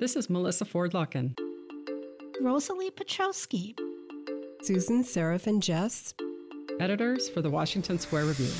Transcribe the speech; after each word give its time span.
This 0.00 0.16
is 0.16 0.28
Melissa 0.28 0.64
Ford 0.64 0.92
Lucken. 0.92 1.38
Rosalie 2.40 2.90
Petrowski. 2.90 3.78
Susan 4.60 5.04
Seraphin 5.04 5.60
Jess. 5.60 6.14
Editors 6.80 7.28
for 7.28 7.40
the 7.40 7.48
Washington 7.48 8.00
Square 8.00 8.24
Review. 8.24 8.50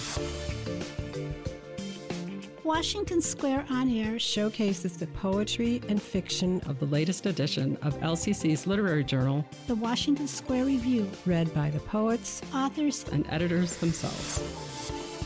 Washington 2.62 3.20
Square 3.20 3.66
On 3.68 3.90
Air 3.90 4.20
showcases 4.20 4.96
the 4.96 5.08
poetry 5.08 5.82
and 5.88 6.00
fiction 6.00 6.60
of 6.68 6.78
the 6.78 6.86
latest 6.86 7.26
edition 7.26 7.76
of 7.82 7.98
LCC's 7.98 8.68
literary 8.68 9.02
journal, 9.02 9.44
The 9.66 9.74
Washington 9.74 10.28
Square 10.28 10.66
Review, 10.66 11.10
read 11.26 11.52
by 11.52 11.68
the 11.68 11.80
poets, 11.80 12.42
authors, 12.54 13.04
and 13.10 13.26
editors 13.28 13.76
themselves. 13.78 14.73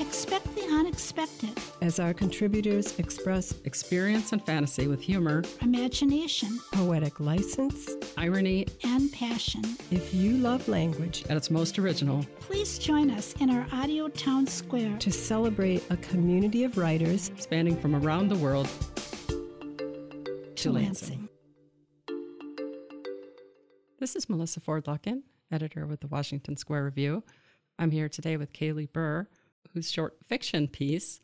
Expect 0.01 0.55
the 0.55 0.63
unexpected 0.71 1.51
as 1.81 1.99
our 1.99 2.15
contributors 2.15 2.97
express 3.01 3.53
experience 3.65 4.33
and 4.33 4.45
fantasy 4.47 4.87
with 4.87 5.01
humor, 5.03 5.43
imagination, 5.61 6.61
poetic 6.73 7.19
license, 7.19 7.97
irony, 8.17 8.67
and 8.85 9.13
passion. 9.13 9.63
If 9.91 10.15
you 10.15 10.37
love 10.37 10.69
language 10.69 11.25
at 11.29 11.37
its 11.37 11.51
most 11.51 11.81
original, 11.81 12.25
please 12.39 12.79
join 12.79 13.11
us 13.11 13.35
in 13.41 13.51
our 13.51 13.67
audio 13.73 14.07
town 14.07 14.47
square 14.47 14.97
to 14.99 15.11
celebrate 15.11 15.83
a 15.91 15.97
community 15.97 16.63
of 16.63 16.79
writers 16.79 17.33
spanning 17.37 17.77
from 17.81 17.97
around 17.97 18.29
the 18.29 18.37
world 18.37 18.69
to 20.57 20.73
Lansing. 20.73 21.29
This 23.99 24.15
is 24.15 24.29
Melissa 24.29 24.61
Ford 24.61 24.85
Lucken, 24.85 25.23
editor 25.51 25.87
with 25.87 26.01
the 26.01 26.07
Washington 26.07 26.57
Square 26.57 26.85
Review. 26.85 27.25
I'm 27.81 27.91
here 27.91 28.09
today 28.09 28.37
with 28.37 28.53
Caily 28.53 28.93
Burr, 28.93 29.29
whose 29.73 29.91
short 29.91 30.17
fiction 30.27 30.69
piece, 30.69 31.21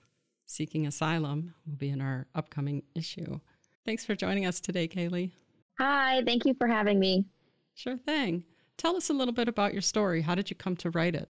Seeking 0.46 0.86
Asylum, 0.86 1.54
will 1.66 1.76
be 1.76 1.90
in 1.90 2.00
our 2.00 2.26
upcoming 2.34 2.82
issue. 2.94 3.40
Thanks 3.84 4.04
for 4.04 4.14
joining 4.14 4.46
us 4.46 4.60
today, 4.60 4.88
Caily. 4.88 5.32
Hi, 5.78 6.22
thank 6.24 6.44
you 6.44 6.54
for 6.54 6.66
having 6.66 6.98
me. 6.98 7.26
Sure 7.74 7.96
thing. 7.96 8.44
Tell 8.76 8.96
us 8.96 9.10
a 9.10 9.12
little 9.12 9.34
bit 9.34 9.48
about 9.48 9.72
your 9.72 9.82
story. 9.82 10.22
How 10.22 10.34
did 10.34 10.50
you 10.50 10.56
come 10.56 10.76
to 10.76 10.90
write 10.90 11.14
it? 11.14 11.28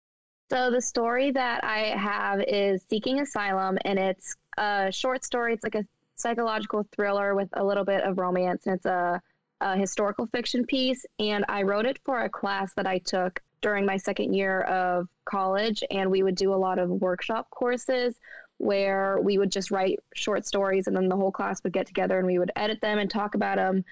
So, 0.51 0.71
the 0.71 0.81
story 0.81 1.31
that 1.31 1.65
I 1.65 1.97
have 1.97 2.43
is 2.43 2.85
Seeking 2.89 3.21
Asylum, 3.21 3.79
and 3.85 3.99
it's 3.99 4.37
a 4.59 4.93
short 4.93 5.25
story. 5.25 5.55
It's 5.55 5.65
like 5.65 5.75
a 5.75 5.87
psychological 6.17 6.87
thriller 6.95 7.35
with 7.35 7.49
a 7.55 7.65
little 7.65 7.85
bit 7.85 8.03
of 8.05 8.19
romance, 8.19 8.67
and 8.67 8.77
it's 8.77 8.87
a, 8.87 9.21
a 9.61 9.77
historical 9.77 10.27
fiction 10.27 10.65
piece. 10.67 11.07
And 11.19 11.45
I 11.49 11.63
wrote 11.63 11.87
it 11.87 11.99
for 12.05 12.21
a 12.21 12.29
class 12.29 12.75
that 12.75 12.87
I 12.87 12.99
took 12.99 13.41
during 13.65 13.87
my 13.87 13.97
second 13.97 14.35
year 14.35 14.61
of 14.61 15.09
college, 15.25 15.83
and 15.91 16.11
we 16.11 16.23
would 16.23 16.35
do 16.35 16.53
a 16.53 16.55
lot 16.55 16.79
of 16.79 16.91
workshop 16.91 17.49
courses 17.49 18.15
where 18.59 19.19
we 19.23 19.39
would 19.39 19.51
just 19.51 19.71
write 19.71 19.99
short 20.15 20.47
stories 20.47 20.87
and 20.87 20.95
then 20.95 21.09
the 21.09 21.17
whole 21.17 21.33
class 21.33 21.65
would 21.65 21.73
get 21.73 21.87
together 21.87 22.19
and 22.19 22.27
we 22.27 22.39
would 22.39 22.53
edit 22.57 22.79
them 22.83 22.99
and 22.99 23.11
talk 23.11 23.35
about 23.35 23.57
them. 23.57 23.83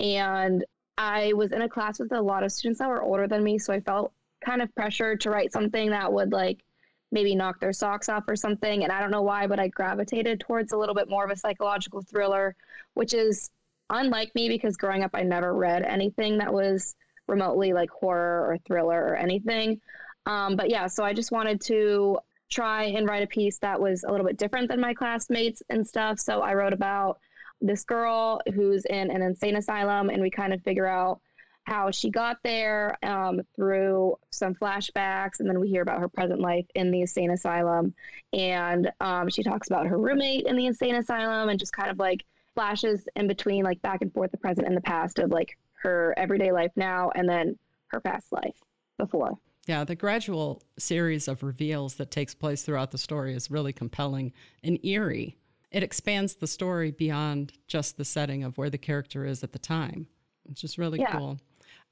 And 0.00 0.64
I 0.98 1.32
was 1.34 1.52
in 1.52 1.62
a 1.62 1.68
class 1.68 2.00
with 2.00 2.10
a 2.10 2.20
lot 2.20 2.42
of 2.42 2.50
students 2.50 2.80
that 2.80 2.88
were 2.88 3.02
older 3.02 3.28
than 3.28 3.44
me, 3.44 3.56
so 3.56 3.72
I 3.72 3.78
felt 3.78 4.12
kind 4.44 4.60
of 4.62 4.74
pressured 4.74 5.20
to 5.20 5.30
write 5.30 5.52
something 5.52 5.90
that 5.90 6.12
would 6.12 6.32
like 6.32 6.64
maybe 7.12 7.36
knock 7.36 7.60
their 7.60 7.72
socks 7.72 8.08
off 8.08 8.24
or 8.26 8.34
something. 8.34 8.82
And 8.82 8.92
I 8.92 9.00
don't 9.00 9.12
know 9.12 9.22
why, 9.22 9.46
but 9.46 9.60
I 9.60 9.68
gravitated 9.68 10.40
towards 10.40 10.72
a 10.72 10.76
little 10.76 10.94
bit 10.94 11.08
more 11.08 11.24
of 11.24 11.30
a 11.30 11.36
psychological 11.36 12.02
thriller, 12.02 12.56
which 12.94 13.14
is 13.14 13.50
unlike 13.90 14.34
me 14.34 14.48
because 14.48 14.76
growing 14.76 15.04
up 15.04 15.12
I 15.14 15.22
never 15.22 15.54
read 15.54 15.84
anything 15.84 16.38
that 16.38 16.52
was 16.52 16.96
remotely 17.30 17.72
like 17.72 17.90
horror 17.90 18.46
or 18.46 18.58
thriller 18.66 19.00
or 19.00 19.16
anything. 19.16 19.80
Um, 20.26 20.56
but 20.56 20.68
yeah, 20.68 20.86
so 20.86 21.04
I 21.04 21.12
just 21.14 21.32
wanted 21.32 21.60
to 21.62 22.18
try 22.50 22.84
and 22.84 23.08
write 23.08 23.22
a 23.22 23.26
piece 23.26 23.58
that 23.58 23.80
was 23.80 24.04
a 24.04 24.10
little 24.10 24.26
bit 24.26 24.36
different 24.36 24.68
than 24.68 24.80
my 24.80 24.92
classmates 24.92 25.62
and 25.70 25.86
stuff. 25.86 26.18
So 26.18 26.42
I 26.42 26.54
wrote 26.54 26.72
about 26.72 27.18
this 27.60 27.84
girl 27.84 28.40
who's 28.54 28.84
in 28.86 29.10
an 29.10 29.22
insane 29.22 29.56
asylum, 29.56 30.10
and 30.10 30.20
we 30.20 30.30
kind 30.30 30.52
of 30.52 30.62
figure 30.62 30.86
out 30.86 31.20
how 31.64 31.90
she 31.90 32.10
got 32.10 32.38
there 32.42 32.96
um, 33.04 33.40
through 33.54 34.16
some 34.30 34.54
flashbacks, 34.54 35.40
and 35.40 35.48
then 35.48 35.60
we 35.60 35.68
hear 35.68 35.82
about 35.82 36.00
her 36.00 36.08
present 36.08 36.40
life 36.40 36.66
in 36.74 36.90
the 36.90 37.02
insane 37.02 37.30
asylum. 37.30 37.94
And 38.32 38.90
um, 39.00 39.28
she 39.28 39.42
talks 39.42 39.68
about 39.68 39.86
her 39.86 39.98
roommate 39.98 40.46
in 40.46 40.56
the 40.56 40.66
insane 40.66 40.96
asylum, 40.96 41.48
and 41.48 41.58
just 41.58 41.72
kind 41.72 41.90
of 41.90 41.98
like 41.98 42.24
flashes 42.54 43.06
in 43.14 43.28
between, 43.28 43.62
like 43.62 43.80
back 43.82 44.02
and 44.02 44.12
forth, 44.12 44.32
the 44.32 44.38
present 44.38 44.66
and 44.66 44.76
the 44.76 44.80
past 44.80 45.18
of 45.18 45.30
like 45.30 45.56
her 45.82 46.14
everyday 46.16 46.52
life 46.52 46.72
now 46.76 47.10
and 47.14 47.28
then 47.28 47.58
her 47.88 48.00
past 48.00 48.32
life 48.32 48.56
before. 48.98 49.38
Yeah, 49.66 49.84
the 49.84 49.94
gradual 49.94 50.62
series 50.78 51.28
of 51.28 51.42
reveals 51.42 51.94
that 51.94 52.10
takes 52.10 52.34
place 52.34 52.62
throughout 52.62 52.90
the 52.90 52.98
story 52.98 53.34
is 53.34 53.50
really 53.50 53.72
compelling 53.72 54.32
and 54.64 54.84
eerie. 54.84 55.36
It 55.70 55.82
expands 55.82 56.34
the 56.34 56.46
story 56.46 56.90
beyond 56.90 57.52
just 57.68 57.96
the 57.96 58.04
setting 58.04 58.42
of 58.42 58.58
where 58.58 58.70
the 58.70 58.78
character 58.78 59.24
is 59.24 59.44
at 59.44 59.52
the 59.52 59.58
time, 59.58 60.08
which 60.44 60.64
is 60.64 60.78
really 60.78 61.00
yeah. 61.00 61.12
cool. 61.12 61.38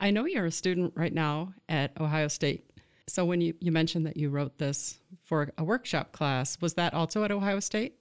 I 0.01 0.11
know 0.11 0.25
you're 0.25 0.47
a 0.47 0.51
student 0.51 0.95
right 0.97 1.13
now 1.13 1.55
at 1.69 1.99
Ohio 2.01 2.29
State. 2.29 2.71
So 3.07 3.25
when 3.25 3.41
you, 3.41 3.55
you 3.61 3.73
mentioned 3.73 4.07
that 4.07 4.17
you 4.17 4.31
wrote 4.31 4.59
this 4.59 4.99
for 5.25 5.53
a 5.57 5.65
workshop 5.65 6.13
class, 6.13 6.61
was 6.61 6.75
that 6.75 6.95
also 6.95 7.25
at 7.25 7.31
Ohio 7.31 7.61
State? 7.61 7.98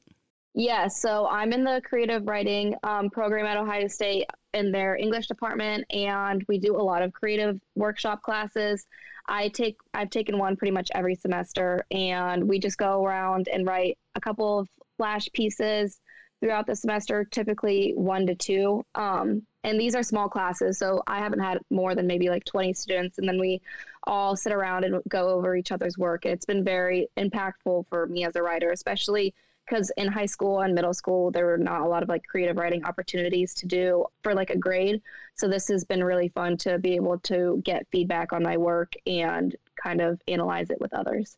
Yeah, 0.59 0.87
so 0.87 1.27
I'm 1.27 1.53
in 1.53 1.63
the 1.63 1.83
creative 1.85 2.27
writing 2.27 2.73
um, 2.81 3.11
program 3.11 3.45
at 3.45 3.57
Ohio 3.57 3.87
State 3.87 4.25
in 4.55 4.71
their 4.71 4.95
English 4.95 5.27
department, 5.27 5.85
and 5.91 6.43
we 6.47 6.57
do 6.57 6.75
a 6.75 6.81
lot 6.81 7.03
of 7.03 7.13
creative 7.13 7.59
workshop 7.75 8.23
classes. 8.23 8.87
I 9.27 9.49
take 9.49 9.77
I've 9.93 10.09
taken 10.09 10.39
one 10.39 10.55
pretty 10.55 10.71
much 10.71 10.89
every 10.95 11.13
semester, 11.13 11.85
and 11.91 12.49
we 12.49 12.57
just 12.57 12.79
go 12.79 13.05
around 13.05 13.47
and 13.53 13.67
write 13.67 13.99
a 14.15 14.19
couple 14.19 14.57
of 14.57 14.67
flash 14.97 15.29
pieces 15.31 15.99
throughout 16.41 16.65
the 16.65 16.75
semester, 16.75 17.23
typically 17.23 17.93
one 17.95 18.25
to 18.25 18.33
two. 18.33 18.83
Um, 18.95 19.43
and 19.63 19.79
these 19.79 19.93
are 19.93 20.01
small 20.01 20.27
classes, 20.27 20.79
so 20.79 21.03
I 21.05 21.19
haven't 21.19 21.41
had 21.41 21.59
more 21.69 21.93
than 21.93 22.07
maybe 22.07 22.29
like 22.29 22.45
20 22.45 22.73
students, 22.73 23.19
and 23.19 23.29
then 23.29 23.39
we 23.39 23.61
all 24.05 24.35
sit 24.35 24.53
around 24.53 24.85
and 24.85 25.03
go 25.07 25.29
over 25.29 25.55
each 25.55 25.71
other's 25.71 25.99
work. 25.99 26.25
It's 26.25 26.45
been 26.47 26.63
very 26.63 27.09
impactful 27.15 27.85
for 27.89 28.07
me 28.07 28.25
as 28.25 28.35
a 28.35 28.41
writer, 28.41 28.71
especially 28.71 29.35
because 29.67 29.91
in 29.97 30.07
high 30.07 30.25
school 30.25 30.61
and 30.61 30.73
middle 30.73 30.93
school 30.93 31.31
there 31.31 31.45
were 31.45 31.57
not 31.57 31.81
a 31.81 31.87
lot 31.87 32.03
of 32.03 32.09
like 32.09 32.23
creative 32.25 32.57
writing 32.57 32.83
opportunities 32.85 33.53
to 33.55 33.65
do 33.65 34.05
for 34.23 34.33
like 34.33 34.49
a 34.49 34.57
grade. 34.57 35.01
So 35.35 35.47
this 35.47 35.67
has 35.67 35.83
been 35.83 36.03
really 36.03 36.29
fun 36.29 36.57
to 36.57 36.77
be 36.79 36.95
able 36.95 37.19
to 37.19 37.61
get 37.63 37.87
feedback 37.91 38.33
on 38.33 38.43
my 38.43 38.57
work 38.57 38.93
and 39.05 39.55
kind 39.81 40.01
of 40.01 40.21
analyze 40.27 40.69
it 40.69 40.79
with 40.79 40.93
others. 40.93 41.37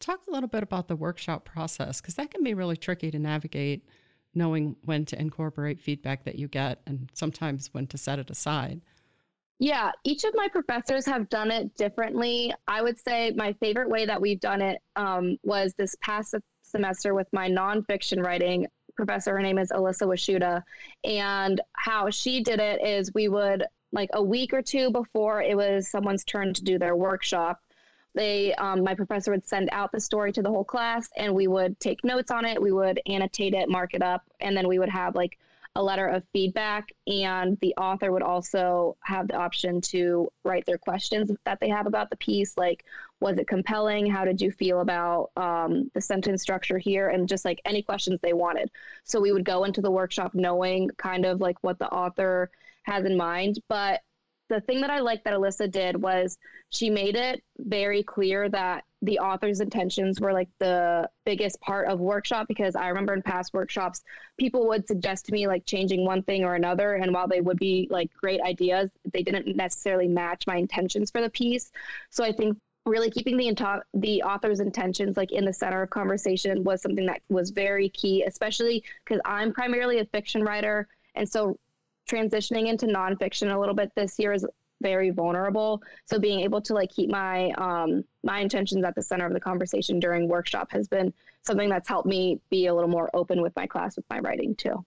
Talk 0.00 0.20
a 0.28 0.30
little 0.30 0.48
bit 0.48 0.62
about 0.62 0.88
the 0.88 0.96
workshop 0.96 1.44
process 1.44 2.00
because 2.00 2.14
that 2.14 2.30
can 2.30 2.42
be 2.42 2.54
really 2.54 2.76
tricky 2.76 3.10
to 3.10 3.18
navigate 3.18 3.86
knowing 4.34 4.76
when 4.84 5.04
to 5.06 5.20
incorporate 5.20 5.80
feedback 5.80 6.24
that 6.24 6.36
you 6.36 6.48
get 6.48 6.80
and 6.86 7.10
sometimes 7.14 7.72
when 7.72 7.86
to 7.86 7.98
set 7.98 8.18
it 8.18 8.30
aside. 8.30 8.80
Yeah, 9.60 9.92
each 10.02 10.24
of 10.24 10.34
my 10.34 10.48
professors 10.48 11.06
have 11.06 11.28
done 11.28 11.52
it 11.52 11.76
differently. 11.76 12.52
I 12.66 12.82
would 12.82 12.98
say 12.98 13.32
my 13.36 13.52
favorite 13.54 13.88
way 13.88 14.04
that 14.04 14.20
we've 14.20 14.40
done 14.40 14.60
it 14.60 14.82
um, 14.96 15.38
was 15.44 15.74
this 15.78 15.94
past 16.00 16.34
semester 16.74 17.14
with 17.14 17.32
my 17.32 17.48
nonfiction 17.48 18.24
writing 18.24 18.66
professor. 18.96 19.32
Her 19.32 19.42
name 19.42 19.58
is 19.58 19.70
Alyssa 19.70 20.06
Washuda. 20.08 20.62
And 21.04 21.60
how 21.74 22.10
she 22.10 22.42
did 22.42 22.58
it 22.58 22.84
is 22.84 23.14
we 23.14 23.28
would, 23.28 23.64
like 23.92 24.10
a 24.12 24.22
week 24.22 24.52
or 24.52 24.60
two 24.60 24.90
before 24.90 25.40
it 25.40 25.56
was 25.56 25.88
someone's 25.88 26.24
turn 26.24 26.52
to 26.52 26.64
do 26.64 26.78
their 26.78 26.96
workshop, 26.96 27.60
they, 28.14 28.54
um, 28.54 28.82
my 28.82 28.94
professor 28.94 29.30
would 29.30 29.46
send 29.46 29.68
out 29.70 29.92
the 29.92 30.00
story 30.00 30.32
to 30.32 30.42
the 30.42 30.48
whole 30.48 30.64
class 30.64 31.08
and 31.16 31.32
we 31.32 31.46
would 31.46 31.78
take 31.78 32.04
notes 32.04 32.30
on 32.32 32.44
it. 32.44 32.60
We 32.60 32.72
would 32.72 33.00
annotate 33.06 33.54
it, 33.54 33.68
mark 33.68 33.94
it 33.94 34.02
up, 34.02 34.24
and 34.40 34.56
then 34.56 34.66
we 34.66 34.78
would 34.80 34.88
have 34.88 35.14
like 35.14 35.38
a 35.76 35.82
letter 35.82 36.06
of 36.06 36.22
feedback, 36.32 36.92
and 37.06 37.58
the 37.60 37.74
author 37.76 38.12
would 38.12 38.22
also 38.22 38.96
have 39.02 39.26
the 39.26 39.34
option 39.34 39.80
to 39.80 40.28
write 40.44 40.64
their 40.66 40.78
questions 40.78 41.30
that 41.44 41.58
they 41.60 41.68
have 41.68 41.86
about 41.86 42.10
the 42.10 42.16
piece, 42.16 42.56
like 42.56 42.84
was 43.20 43.38
it 43.38 43.48
compelling? 43.48 44.06
How 44.06 44.24
did 44.24 44.40
you 44.40 44.52
feel 44.52 44.80
about 44.80 45.30
um, 45.36 45.90
the 45.94 46.00
sentence 46.00 46.42
structure 46.42 46.78
here? 46.78 47.08
And 47.08 47.28
just 47.28 47.44
like 47.44 47.60
any 47.64 47.82
questions 47.82 48.20
they 48.22 48.34
wanted. 48.34 48.70
So 49.04 49.20
we 49.20 49.32
would 49.32 49.44
go 49.44 49.64
into 49.64 49.80
the 49.80 49.90
workshop 49.90 50.34
knowing 50.34 50.90
kind 50.98 51.24
of 51.24 51.40
like 51.40 51.56
what 51.62 51.78
the 51.78 51.88
author 51.88 52.50
has 52.82 53.04
in 53.04 53.16
mind, 53.16 53.58
but 53.68 54.02
the 54.48 54.60
thing 54.60 54.80
that 54.82 54.90
I 54.90 55.00
like 55.00 55.24
that 55.24 55.34
Alyssa 55.34 55.70
did 55.70 56.00
was 56.00 56.38
she 56.70 56.90
made 56.90 57.16
it 57.16 57.42
very 57.58 58.02
clear 58.02 58.48
that 58.50 58.84
the 59.02 59.18
author's 59.18 59.60
intentions 59.60 60.20
were 60.20 60.32
like 60.32 60.48
the 60.58 61.08
biggest 61.24 61.60
part 61.60 61.88
of 61.88 62.00
workshop 62.00 62.46
because 62.48 62.74
I 62.74 62.88
remember 62.88 63.14
in 63.14 63.22
past 63.22 63.54
workshops, 63.54 64.02
people 64.38 64.66
would 64.68 64.86
suggest 64.86 65.26
to 65.26 65.32
me 65.32 65.46
like 65.46 65.66
changing 65.66 66.04
one 66.04 66.22
thing 66.22 66.44
or 66.44 66.54
another. 66.54 66.94
And 66.94 67.12
while 67.12 67.28
they 67.28 67.40
would 67.40 67.58
be 67.58 67.86
like 67.90 68.10
great 68.14 68.40
ideas, 68.40 68.90
they 69.12 69.22
didn't 69.22 69.56
necessarily 69.56 70.08
match 70.08 70.46
my 70.46 70.56
intentions 70.56 71.10
for 71.10 71.20
the 71.20 71.30
piece. 71.30 71.70
So 72.10 72.24
I 72.24 72.32
think 72.32 72.56
really 72.86 73.10
keeping 73.10 73.36
the 73.36 73.48
into- 73.48 73.82
the 73.94 74.22
author's 74.22 74.60
intentions 74.60 75.16
like 75.16 75.32
in 75.32 75.44
the 75.44 75.52
center 75.52 75.82
of 75.82 75.90
conversation 75.90 76.64
was 76.64 76.82
something 76.82 77.06
that 77.06 77.22
was 77.28 77.50
very 77.50 77.88
key, 77.90 78.24
especially 78.24 78.84
because 79.04 79.20
I'm 79.24 79.52
primarily 79.52 80.00
a 80.00 80.04
fiction 80.06 80.42
writer. 80.42 80.86
And 81.14 81.28
so 81.28 81.58
transitioning 82.08 82.68
into 82.68 82.86
nonfiction 82.86 83.54
a 83.54 83.58
little 83.58 83.74
bit 83.74 83.90
this 83.94 84.18
year 84.18 84.32
is 84.32 84.46
very 84.82 85.10
vulnerable. 85.10 85.82
So 86.04 86.18
being 86.18 86.40
able 86.40 86.60
to 86.62 86.74
like 86.74 86.90
keep 86.90 87.10
my 87.10 87.50
um, 87.52 88.04
my 88.22 88.40
intentions 88.40 88.84
at 88.84 88.94
the 88.94 89.02
center 89.02 89.26
of 89.26 89.32
the 89.32 89.40
conversation 89.40 89.98
during 89.98 90.28
workshop 90.28 90.70
has 90.72 90.88
been 90.88 91.12
something 91.42 91.68
that's 91.68 91.88
helped 91.88 92.06
me 92.06 92.40
be 92.50 92.66
a 92.66 92.74
little 92.74 92.90
more 92.90 93.10
open 93.14 93.40
with 93.40 93.54
my 93.56 93.66
class 93.66 93.96
with 93.96 94.04
my 94.10 94.18
writing 94.18 94.54
too. 94.54 94.84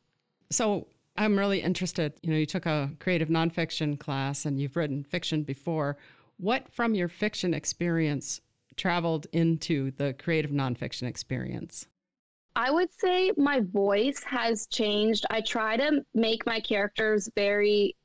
So 0.50 0.88
I'm 1.18 1.38
really 1.38 1.62
interested. 1.62 2.14
You 2.22 2.32
know, 2.32 2.38
you 2.38 2.46
took 2.46 2.66
a 2.66 2.92
creative 3.00 3.30
nonfiction 3.30 4.00
class 4.00 4.46
and 4.46 4.60
you've 4.60 4.76
written 4.76 5.04
fiction 5.04 5.44
before. 5.44 5.98
What 6.38 6.72
from 6.72 6.94
your 6.94 7.08
fiction 7.08 7.54
experience 7.54 8.42
traveled 8.76 9.26
into 9.34 9.92
the 9.92 10.14
creative 10.14 10.52
nonfiction 10.52 11.08
experience? 11.08 11.88
I 12.58 12.72
would 12.72 12.92
say 12.92 13.32
my 13.38 13.60
voice 13.60 14.24
has 14.24 14.66
changed. 14.66 15.28
I 15.30 15.42
try 15.42 15.78
to 15.78 16.04
make 16.16 16.44
my 16.48 16.60
characters 16.60 17.30
very 17.36 17.96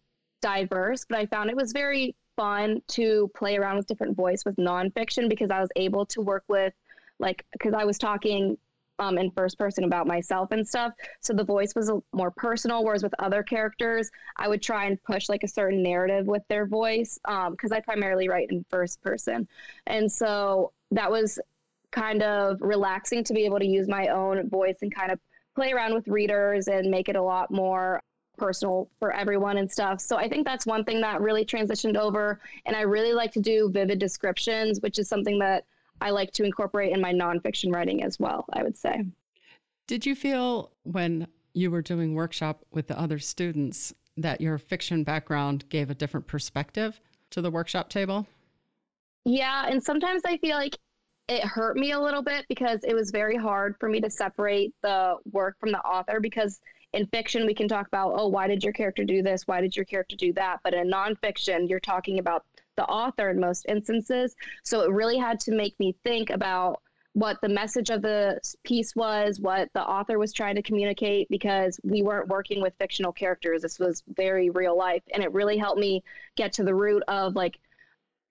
diverse, 0.43 1.07
but 1.09 1.19
I 1.19 1.25
found 1.25 1.49
it 1.49 1.57
was 1.57 1.73
very 1.73 2.15
fun 2.37 2.83
to 2.89 3.31
play 3.35 3.57
around 3.57 3.79
with 3.79 3.87
different 3.87 4.15
voice 4.15 4.45
with 4.45 4.55
nonfiction 4.57 5.31
because 5.31 5.51
I 5.51 5.59
was 5.61 5.71
able 5.75 6.05
to 6.07 6.21
work 6.21 6.45
with 6.49 6.75
like 7.19 7.47
because 7.53 7.73
I 7.73 7.87
was 7.87 7.97
talking 7.97 8.59
um, 8.99 9.17
in 9.17 9.31
first 9.31 9.59
person 9.59 9.85
about 9.85 10.07
myself 10.07 10.53
and 10.53 10.69
stuff. 10.69 10.93
So 11.21 11.33
the 11.33 11.45
voice 11.45 11.75
was 11.75 11.91
more 12.13 12.31
personal. 12.31 12.85
Whereas 12.85 13.03
with 13.03 13.15
other 13.19 13.43
characters, 13.43 14.11
I 14.37 14.49
would 14.49 14.61
try 14.61 14.85
and 14.85 15.03
push 15.03 15.31
like 15.31 15.45
a 15.45 15.49
certain 15.49 15.83
narrative 15.83 16.27
with 16.27 16.43
their 16.49 16.67
voice 16.67 17.19
because 17.25 17.73
um, 17.73 17.73
I 17.73 17.81
primarily 17.81 18.29
write 18.29 18.49
in 18.51 18.67
first 18.69 19.01
person. 19.01 19.49
And 19.87 20.13
so 20.13 20.73
that 20.91 21.11
was 21.11 21.39
kind 21.93 22.23
of 22.23 22.59
relaxing 22.61 23.23
to 23.25 23.33
be 23.33 23.45
able 23.45 23.59
to 23.59 23.67
use 23.67 23.87
my 23.89 24.09
own 24.09 24.49
voice 24.49 24.79
and 24.83 24.93
kind 24.95 25.13
of 25.13 25.21
play 25.55 25.73
around 25.73 25.95
with 25.95 26.09
readers 26.09 26.69
and 26.69 26.91
make 26.91 27.09
it 27.09 27.17
a 27.17 27.23
lot 27.23 27.51
more 27.51 28.03
personal 28.39 28.89
for 28.99 29.13
everyone 29.13 29.59
and 29.59 29.71
stuff. 29.71 30.01
So 30.01 30.17
I 30.17 30.29
think 30.29 30.47
that's 30.47 30.67
one 30.67 30.85
thing 30.85 31.01
that 31.03 31.21
really 31.21 31.45
transitioned 31.45 31.97
over. 31.97 32.41
And 32.67 32.75
I 32.75 32.81
really 32.81 33.13
like 33.13 33.33
to 33.33 33.41
do 33.41 33.71
vivid 33.71 33.99
descriptions, 33.99 34.81
which 34.81 34.99
is 34.99 35.09
something 35.09 35.39
that 35.39 35.65
I 36.01 36.11
like 36.11 36.33
to 36.33 36.45
incorporate 36.45 36.93
in 36.93 37.01
my 37.01 37.13
nonfiction 37.13 37.73
writing 37.73 38.03
as 38.03 38.19
well, 38.19 38.47
I 38.53 38.63
would 38.63 38.77
say. 38.77 39.05
Did 39.87 40.07
you 40.07 40.15
feel 40.15 40.73
when 40.85 41.29
you 41.53 41.71
were 41.71 41.83
doing 41.83 42.15
workshop 42.15 42.65
with 42.73 42.89
the 42.89 42.99
other 42.99 43.19
students 43.19 43.95
that 44.17 44.41
your 44.41 44.59
fiction 44.59 45.05
background 45.05 45.69
gave 45.69 45.91
a 45.91 45.95
different 45.95 46.27
perspective 46.27 47.01
to 47.31 47.43
the 47.43 47.51
workshop 47.51 47.91
table? 47.91 48.27
Yeah, 49.25 49.67
and 49.69 49.83
sometimes 49.83 50.23
I 50.25 50.39
feel 50.39 50.57
like 50.57 50.77
it 51.33 51.45
hurt 51.45 51.77
me 51.77 51.93
a 51.93 52.01
little 52.01 52.23
bit 52.23 52.45
because 52.49 52.81
it 52.85 52.95
was 52.95 53.11
very 53.11 53.37
hard 53.37 53.77
for 53.79 53.89
me 53.89 54.01
to 54.01 54.11
separate 54.11 54.75
the 54.83 55.17
work 55.33 55.59
from 55.59 55.73
the 55.73 55.81
author 55.81 56.21
because 56.21 56.61
in 56.93 57.07
fiction 57.07 57.47
we 57.47 57.55
can 57.55 57.69
talk 57.69 57.87
about 57.87 58.13
oh 58.15 58.29
why 58.29 58.47
did 58.47 58.63
your 58.63 58.73
character 58.73 59.03
do 59.05 59.23
this 59.23 59.47
why 59.47 59.61
did 59.61 59.75
your 59.75 59.85
character 59.85 60.15
do 60.15 60.33
that 60.33 60.59
but 60.63 60.75
in 60.75 60.91
nonfiction 60.91 61.69
you're 61.69 61.81
talking 61.81 62.19
about 62.19 62.45
the 62.77 62.85
author 62.85 63.31
in 63.31 63.41
most 63.41 63.67
instances. 63.69 64.35
So 64.63 64.83
it 64.83 64.91
really 64.91 65.19
had 65.19 65.41
to 65.41 65.53
make 65.53 65.79
me 65.79 65.95
think 66.05 66.31
about 66.31 66.81
what 67.15 67.39
the 67.43 67.49
message 67.49 67.91
of 67.91 68.01
the 68.01 68.41
piece 68.65 68.97
was, 68.97 69.39
what 69.39 69.69
the 69.75 69.83
author 69.83 70.19
was 70.19 70.33
trying 70.33 70.55
to 70.55 70.63
communicate, 70.63 71.29
because 71.29 71.79
we 71.83 72.03
weren't 72.03 72.29
working 72.29 72.63
with 72.63 72.73
fictional 72.79 73.13
characters. 73.13 73.61
This 73.61 73.79
was 73.79 74.03
very 74.09 74.49
real 74.49 74.77
life. 74.77 75.03
And 75.13 75.23
it 75.23 75.33
really 75.33 75.59
helped 75.59 75.79
me 75.79 76.03
get 76.37 76.55
to 76.55 76.65
the 76.65 76.75
root 76.75 77.03
of 77.09 77.37
like 77.37 77.59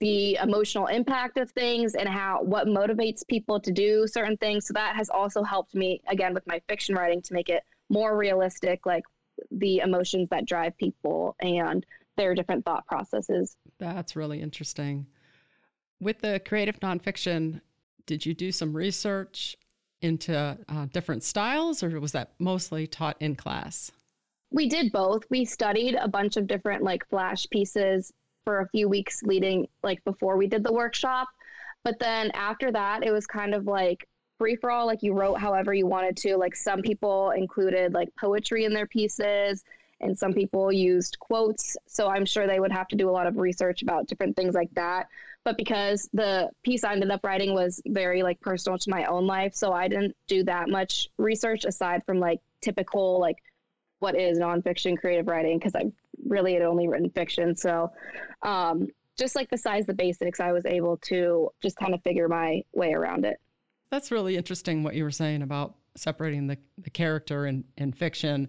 the 0.01 0.35
emotional 0.41 0.87
impact 0.87 1.37
of 1.37 1.51
things 1.51 1.93
and 1.93 2.09
how 2.09 2.41
what 2.41 2.65
motivates 2.65 3.25
people 3.25 3.59
to 3.59 3.71
do 3.71 4.07
certain 4.07 4.35
things. 4.37 4.65
So 4.65 4.73
that 4.73 4.95
has 4.95 5.09
also 5.09 5.43
helped 5.43 5.75
me 5.75 6.01
again 6.09 6.33
with 6.33 6.45
my 6.47 6.59
fiction 6.67 6.95
writing 6.95 7.21
to 7.21 7.33
make 7.35 7.49
it 7.49 7.63
more 7.87 8.17
realistic, 8.17 8.85
like 8.87 9.03
the 9.51 9.77
emotions 9.77 10.27
that 10.31 10.45
drive 10.45 10.75
people 10.77 11.35
and 11.39 11.85
their 12.17 12.33
different 12.33 12.65
thought 12.65 12.85
processes. 12.87 13.55
That's 13.77 14.15
really 14.15 14.41
interesting. 14.41 15.05
With 15.99 16.19
the 16.19 16.41
creative 16.45 16.79
nonfiction, 16.79 17.61
did 18.07 18.25
you 18.25 18.33
do 18.33 18.51
some 18.51 18.75
research 18.75 19.55
into 20.01 20.35
uh, 20.67 20.85
different 20.91 21.21
styles, 21.21 21.83
or 21.83 21.99
was 21.99 22.11
that 22.13 22.31
mostly 22.39 22.87
taught 22.87 23.17
in 23.19 23.35
class? 23.35 23.91
We 24.49 24.67
did 24.67 24.91
both. 24.91 25.25
We 25.29 25.45
studied 25.45 25.93
a 25.93 26.07
bunch 26.07 26.37
of 26.37 26.47
different 26.47 26.81
like 26.81 27.07
flash 27.07 27.47
pieces 27.51 28.11
for 28.45 28.59
a 28.59 28.67
few 28.69 28.89
weeks 28.89 29.23
leading, 29.23 29.67
like 29.83 30.03
before 30.03 30.37
we 30.37 30.47
did 30.47 30.63
the 30.63 30.73
workshop. 30.73 31.27
But 31.83 31.99
then 31.99 32.31
after 32.31 32.71
that, 32.71 33.03
it 33.03 33.11
was 33.11 33.25
kind 33.25 33.53
of 33.53 33.65
like 33.65 34.07
free 34.37 34.55
for 34.55 34.71
all. 34.71 34.85
Like 34.85 35.03
you 35.03 35.13
wrote 35.13 35.39
however 35.39 35.73
you 35.73 35.87
wanted 35.87 36.17
to. 36.17 36.37
Like 36.37 36.55
some 36.55 36.81
people 36.81 37.31
included 37.31 37.93
like 37.93 38.09
poetry 38.15 38.65
in 38.65 38.73
their 38.73 38.87
pieces 38.87 39.63
and 40.01 40.17
some 40.17 40.33
people 40.33 40.71
used 40.71 41.19
quotes. 41.19 41.77
So 41.85 42.07
I'm 42.07 42.25
sure 42.25 42.47
they 42.47 42.59
would 42.59 42.71
have 42.71 42.87
to 42.89 42.95
do 42.95 43.09
a 43.09 43.11
lot 43.11 43.27
of 43.27 43.37
research 43.37 43.81
about 43.81 44.07
different 44.07 44.35
things 44.35 44.55
like 44.55 44.73
that. 44.73 45.07
But 45.43 45.57
because 45.57 46.09
the 46.13 46.49
piece 46.63 46.83
I 46.83 46.93
ended 46.93 47.11
up 47.11 47.23
writing 47.23 47.53
was 47.53 47.81
very 47.87 48.23
like 48.23 48.39
personal 48.41 48.77
to 48.77 48.89
my 48.89 49.05
own 49.05 49.25
life, 49.25 49.55
so 49.55 49.73
I 49.73 49.87
didn't 49.87 50.15
do 50.27 50.43
that 50.43 50.69
much 50.69 51.09
research 51.17 51.65
aside 51.65 52.03
from 52.05 52.19
like 52.19 52.39
typical 52.61 53.19
like 53.19 53.37
what 53.99 54.15
is 54.15 54.39
nonfiction 54.39 54.99
creative 54.99 55.27
writing 55.27 55.57
because 55.57 55.75
I 55.75 55.91
really 56.31 56.53
had 56.53 56.63
only 56.63 56.87
written 56.87 57.09
fiction. 57.11 57.55
So 57.55 57.91
um, 58.41 58.87
just 59.19 59.35
like 59.35 59.49
besides 59.49 59.85
the 59.85 59.93
basics, 59.93 60.39
I 60.39 60.51
was 60.51 60.65
able 60.65 60.97
to 61.03 61.49
just 61.61 61.77
kind 61.77 61.93
of 61.93 62.01
figure 62.01 62.27
my 62.27 62.61
way 62.73 62.93
around 62.93 63.25
it. 63.25 63.37
That's 63.91 64.09
really 64.09 64.37
interesting 64.37 64.83
what 64.83 64.95
you 64.95 65.03
were 65.03 65.11
saying 65.11 65.43
about 65.43 65.75
separating 65.95 66.47
the, 66.47 66.57
the 66.77 66.89
character 66.89 67.45
in, 67.45 67.65
in 67.77 67.91
fiction 67.91 68.47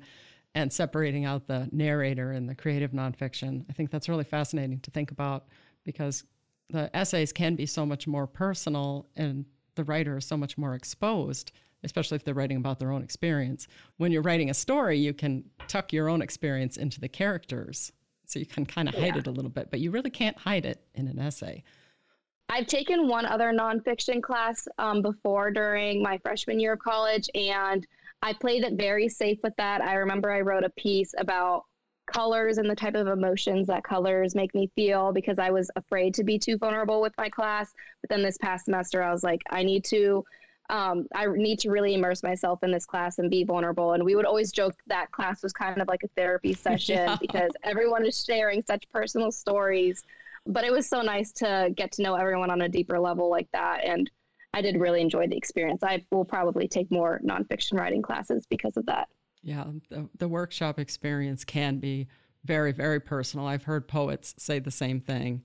and 0.55 0.73
separating 0.73 1.25
out 1.25 1.47
the 1.47 1.69
narrator 1.73 2.33
and 2.33 2.49
the 2.49 2.55
creative 2.55 2.93
nonfiction. 2.93 3.65
I 3.69 3.73
think 3.73 3.91
that's 3.91 4.09
really 4.09 4.25
fascinating 4.25 4.81
to 4.81 4.91
think 4.91 5.11
about 5.11 5.47
because 5.85 6.25
the 6.71 6.95
essays 6.97 7.33
can 7.33 7.57
be 7.57 7.67
so 7.67 7.85
much 7.85 8.07
more 8.07 8.27
personal 8.27 9.09
and 9.17 9.45
the 9.75 9.85
writer 9.85 10.19
is 10.19 10.27
so 10.27 10.37
much 10.37 10.57
more 10.57 10.75
exposed, 10.75 11.53
especially 11.85 12.17
if 12.17 12.25
they're 12.25 12.35
writing 12.35 12.57
about 12.57 12.79
their 12.79 12.93
own 12.93 13.03
experience. 13.03 13.69
When 13.97 14.13
you're 14.13 14.23
writing 14.23 14.51
a 14.51 14.55
story, 14.55 14.99
you 14.99 15.13
can 15.13 15.45
tuck 15.69 15.93
your 15.93 16.09
own 16.09 16.23
experience 16.23 16.77
into 16.77 17.01
the 17.01 17.09
characters. 17.09 17.93
So 18.27 18.39
you 18.39 18.47
can 18.47 18.65
kind 18.65 18.89
of 18.89 18.95
hide 18.95 19.15
yeah. 19.15 19.19
it 19.19 19.27
a 19.27 19.31
little 19.31 19.51
bit, 19.51 19.71
but 19.71 19.81
you 19.81 19.91
really 19.91 20.11
can't 20.11 20.39
hide 20.39 20.65
it 20.65 20.85
in 20.95 21.07
an 21.09 21.19
essay. 21.19 21.63
I've 22.49 22.67
taken 22.67 23.09
one 23.09 23.27
other 23.27 23.53
nonfiction 23.53 24.23
class 24.23 24.67
um, 24.79 25.03
before 25.03 25.51
during 25.51 26.03
my 26.03 26.19
freshman 26.19 26.61
year 26.61 26.75
of 26.75 26.79
college, 26.79 27.29
and 27.35 27.87
I 28.23 28.35
played 28.35 28.63
it 28.63 28.75
very 28.75 29.09
safe 29.09 29.39
with 29.43 29.55
that. 29.57 29.81
I 29.81 29.95
remember 29.95 30.31
I 30.31 30.43
wrote 30.43 30.65
a 30.65 30.71
piece 30.71 31.15
about 31.19 31.65
colors 32.07 32.59
and 32.59 32.69
the 32.69 32.77
type 32.77 32.95
of 32.95 33.07
emotions 33.07 33.67
that 33.69 33.85
colors 33.85 34.35
make 34.35 34.55
me 34.55 34.71
feel 34.75 35.13
because 35.13 35.39
I 35.39 35.51
was 35.51 35.71
afraid 35.77 36.15
to 36.15 36.25
be 36.25 36.39
too 36.39 36.59
vulnerable 36.59 37.01
with 37.01 37.15
my 37.17 37.29
class. 37.29 37.73
But 38.01 38.11
then 38.11 38.23
this 38.23 38.39
past 38.39 38.67
semester, 38.67 39.03
I 39.03 39.13
was 39.13 39.23
like, 39.23 39.41
I 39.51 39.63
need 39.63 39.85
to. 39.87 40.25
Um, 40.73 41.07
I 41.15 41.27
need 41.27 41.59
to 41.61 41.71
really 41.71 41.93
immerse 41.93 42.23
myself 42.23 42.63
in 42.63 42.71
this 42.71 42.87
class 42.87 43.19
and 43.19 43.31
be 43.31 43.45
vulnerable. 43.45 43.93
And 43.93 44.03
we 44.03 44.17
would 44.17 44.25
always 44.25 44.51
joke 44.51 44.75
that 44.87 45.13
class 45.13 45.43
was 45.43 45.53
kind 45.53 45.81
of 45.83 45.87
like 45.87 46.03
a 46.03 46.09
therapy 46.17 46.55
session 46.69 46.97
yeah. 46.97 47.17
because 47.21 47.51
everyone 47.63 48.07
is 48.07 48.25
sharing 48.25 48.65
such 48.67 48.89
personal 48.91 49.31
stories. 49.31 50.03
But 50.47 50.65
it 50.65 50.73
was 50.73 50.89
so 50.89 51.03
nice 51.03 51.31
to 51.33 51.71
get 51.77 51.93
to 51.93 52.03
know 52.03 52.15
everyone 52.15 52.51
on 52.51 52.63
a 52.63 52.69
deeper 52.71 52.99
level 52.99 53.31
like 53.31 53.49
that. 53.53 53.85
And 53.85 54.11
I 54.55 54.63
did 54.63 54.81
really 54.81 55.03
enjoy 55.03 55.27
the 55.29 55.37
experience. 55.37 55.83
I 55.83 56.05
will 56.11 56.25
probably 56.25 56.67
take 56.69 56.91
more 56.91 57.21
nonfiction 57.23 57.79
writing 57.79 58.01
classes 58.01 58.47
because 58.49 58.79
of 58.79 58.87
that. 58.87 59.09
Yeah, 59.43 59.65
the, 59.91 60.09
the 60.17 60.29
workshop 60.29 60.79
experience 60.79 61.45
can 61.45 61.79
be 61.79 62.09
very, 62.45 62.73
very 62.73 63.01
personal. 63.01 63.47
I've 63.47 63.65
heard 63.65 63.89
poets 63.89 64.35
say 64.39 64.59
the 64.59 64.71
same 64.71 65.01
thing. 65.01 65.43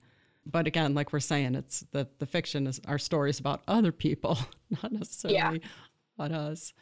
But 0.50 0.66
again, 0.66 0.94
like 0.94 1.12
we're 1.12 1.20
saying, 1.20 1.54
it's 1.54 1.84
the, 1.92 2.08
the 2.18 2.26
fiction 2.26 2.66
is 2.66 2.80
our 2.86 2.98
stories 2.98 3.38
about 3.38 3.62
other 3.68 3.92
people, 3.92 4.38
not 4.82 4.92
necessarily 4.92 5.36
yeah. 5.36 5.54
about 6.18 6.32
us. 6.32 6.72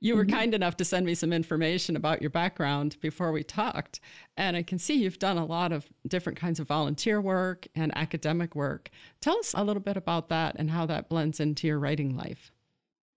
You 0.00 0.16
were 0.16 0.24
mm-hmm. 0.24 0.36
kind 0.36 0.54
enough 0.54 0.76
to 0.78 0.84
send 0.84 1.06
me 1.06 1.14
some 1.14 1.32
information 1.32 1.96
about 1.96 2.20
your 2.20 2.30
background 2.30 2.96
before 3.00 3.32
we 3.32 3.42
talked. 3.42 4.00
And 4.36 4.56
I 4.56 4.62
can 4.62 4.78
see 4.78 4.94
you've 4.94 5.18
done 5.18 5.38
a 5.38 5.44
lot 5.44 5.72
of 5.72 5.86
different 6.06 6.38
kinds 6.38 6.60
of 6.60 6.68
volunteer 6.68 7.20
work 7.20 7.66
and 7.74 7.96
academic 7.96 8.54
work. 8.54 8.90
Tell 9.20 9.38
us 9.38 9.54
a 9.54 9.64
little 9.64 9.82
bit 9.82 9.96
about 9.96 10.28
that 10.28 10.56
and 10.58 10.70
how 10.70 10.84
that 10.86 11.08
blends 11.08 11.40
into 11.40 11.66
your 11.66 11.78
writing 11.78 12.16
life. 12.16 12.52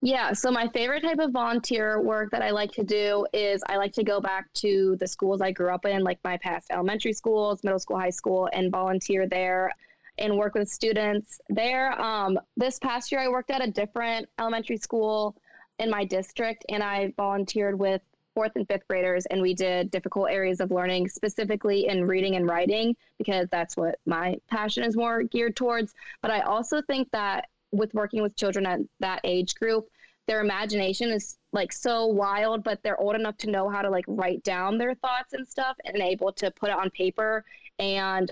Yeah, 0.05 0.33
so 0.33 0.51
my 0.51 0.67
favorite 0.67 1.01
type 1.01 1.19
of 1.19 1.31
volunteer 1.31 2.01
work 2.01 2.29
that 2.31 2.41
I 2.41 2.49
like 2.49 2.73
to 2.73 2.83
do 2.83 3.25
is 3.31 3.63
I 3.69 3.77
like 3.77 3.93
to 3.93 4.03
go 4.03 4.19
back 4.19 4.51
to 4.55 4.97
the 4.99 5.07
schools 5.07 5.39
I 5.39 5.51
grew 5.53 5.73
up 5.73 5.85
in, 5.85 6.03
like 6.03 6.19
my 6.25 6.35
past 6.35 6.67
elementary 6.71 7.13
schools, 7.13 7.63
middle 7.63 7.79
school, 7.79 7.97
high 7.97 8.09
school, 8.09 8.49
and 8.51 8.69
volunteer 8.69 9.29
there 9.29 9.71
and 10.17 10.37
work 10.37 10.55
with 10.55 10.67
students 10.67 11.39
there. 11.47 11.97
Um, 12.01 12.37
this 12.57 12.79
past 12.79 13.13
year, 13.13 13.21
I 13.21 13.29
worked 13.29 13.49
at 13.49 13.63
a 13.63 13.71
different 13.71 14.27
elementary 14.39 14.75
school 14.75 15.37
in 15.79 15.89
my 15.89 16.03
district, 16.03 16.65
and 16.67 16.83
I 16.83 17.13
volunteered 17.15 17.79
with 17.79 18.01
fourth 18.35 18.51
and 18.55 18.67
fifth 18.67 18.85
graders, 18.89 19.25
and 19.27 19.41
we 19.41 19.53
did 19.53 19.89
difficult 19.89 20.29
areas 20.29 20.59
of 20.59 20.69
learning, 20.69 21.07
specifically 21.07 21.87
in 21.87 22.03
reading 22.03 22.35
and 22.35 22.45
writing, 22.45 22.93
because 23.17 23.47
that's 23.51 23.77
what 23.77 23.99
my 24.05 24.35
passion 24.49 24.83
is 24.83 24.97
more 24.97 25.23
geared 25.23 25.55
towards. 25.55 25.93
But 26.21 26.31
I 26.31 26.41
also 26.41 26.81
think 26.81 27.09
that 27.11 27.47
with 27.73 27.93
working 27.93 28.21
with 28.21 28.35
children 28.35 28.65
at 28.65 28.79
that 28.99 29.19
age 29.23 29.55
group, 29.55 29.87
their 30.27 30.39
imagination 30.39 31.09
is 31.09 31.37
like 31.51 31.73
so 31.73 32.05
wild, 32.05 32.63
but 32.63 32.81
they're 32.83 32.99
old 32.99 33.15
enough 33.15 33.37
to 33.37 33.51
know 33.51 33.69
how 33.69 33.81
to 33.81 33.89
like 33.89 34.05
write 34.07 34.43
down 34.43 34.77
their 34.77 34.95
thoughts 34.95 35.33
and 35.33 35.47
stuff 35.47 35.75
and 35.85 35.97
able 35.97 36.31
to 36.31 36.49
put 36.51 36.69
it 36.69 36.75
on 36.75 36.89
paper 36.91 37.43
and 37.79 38.31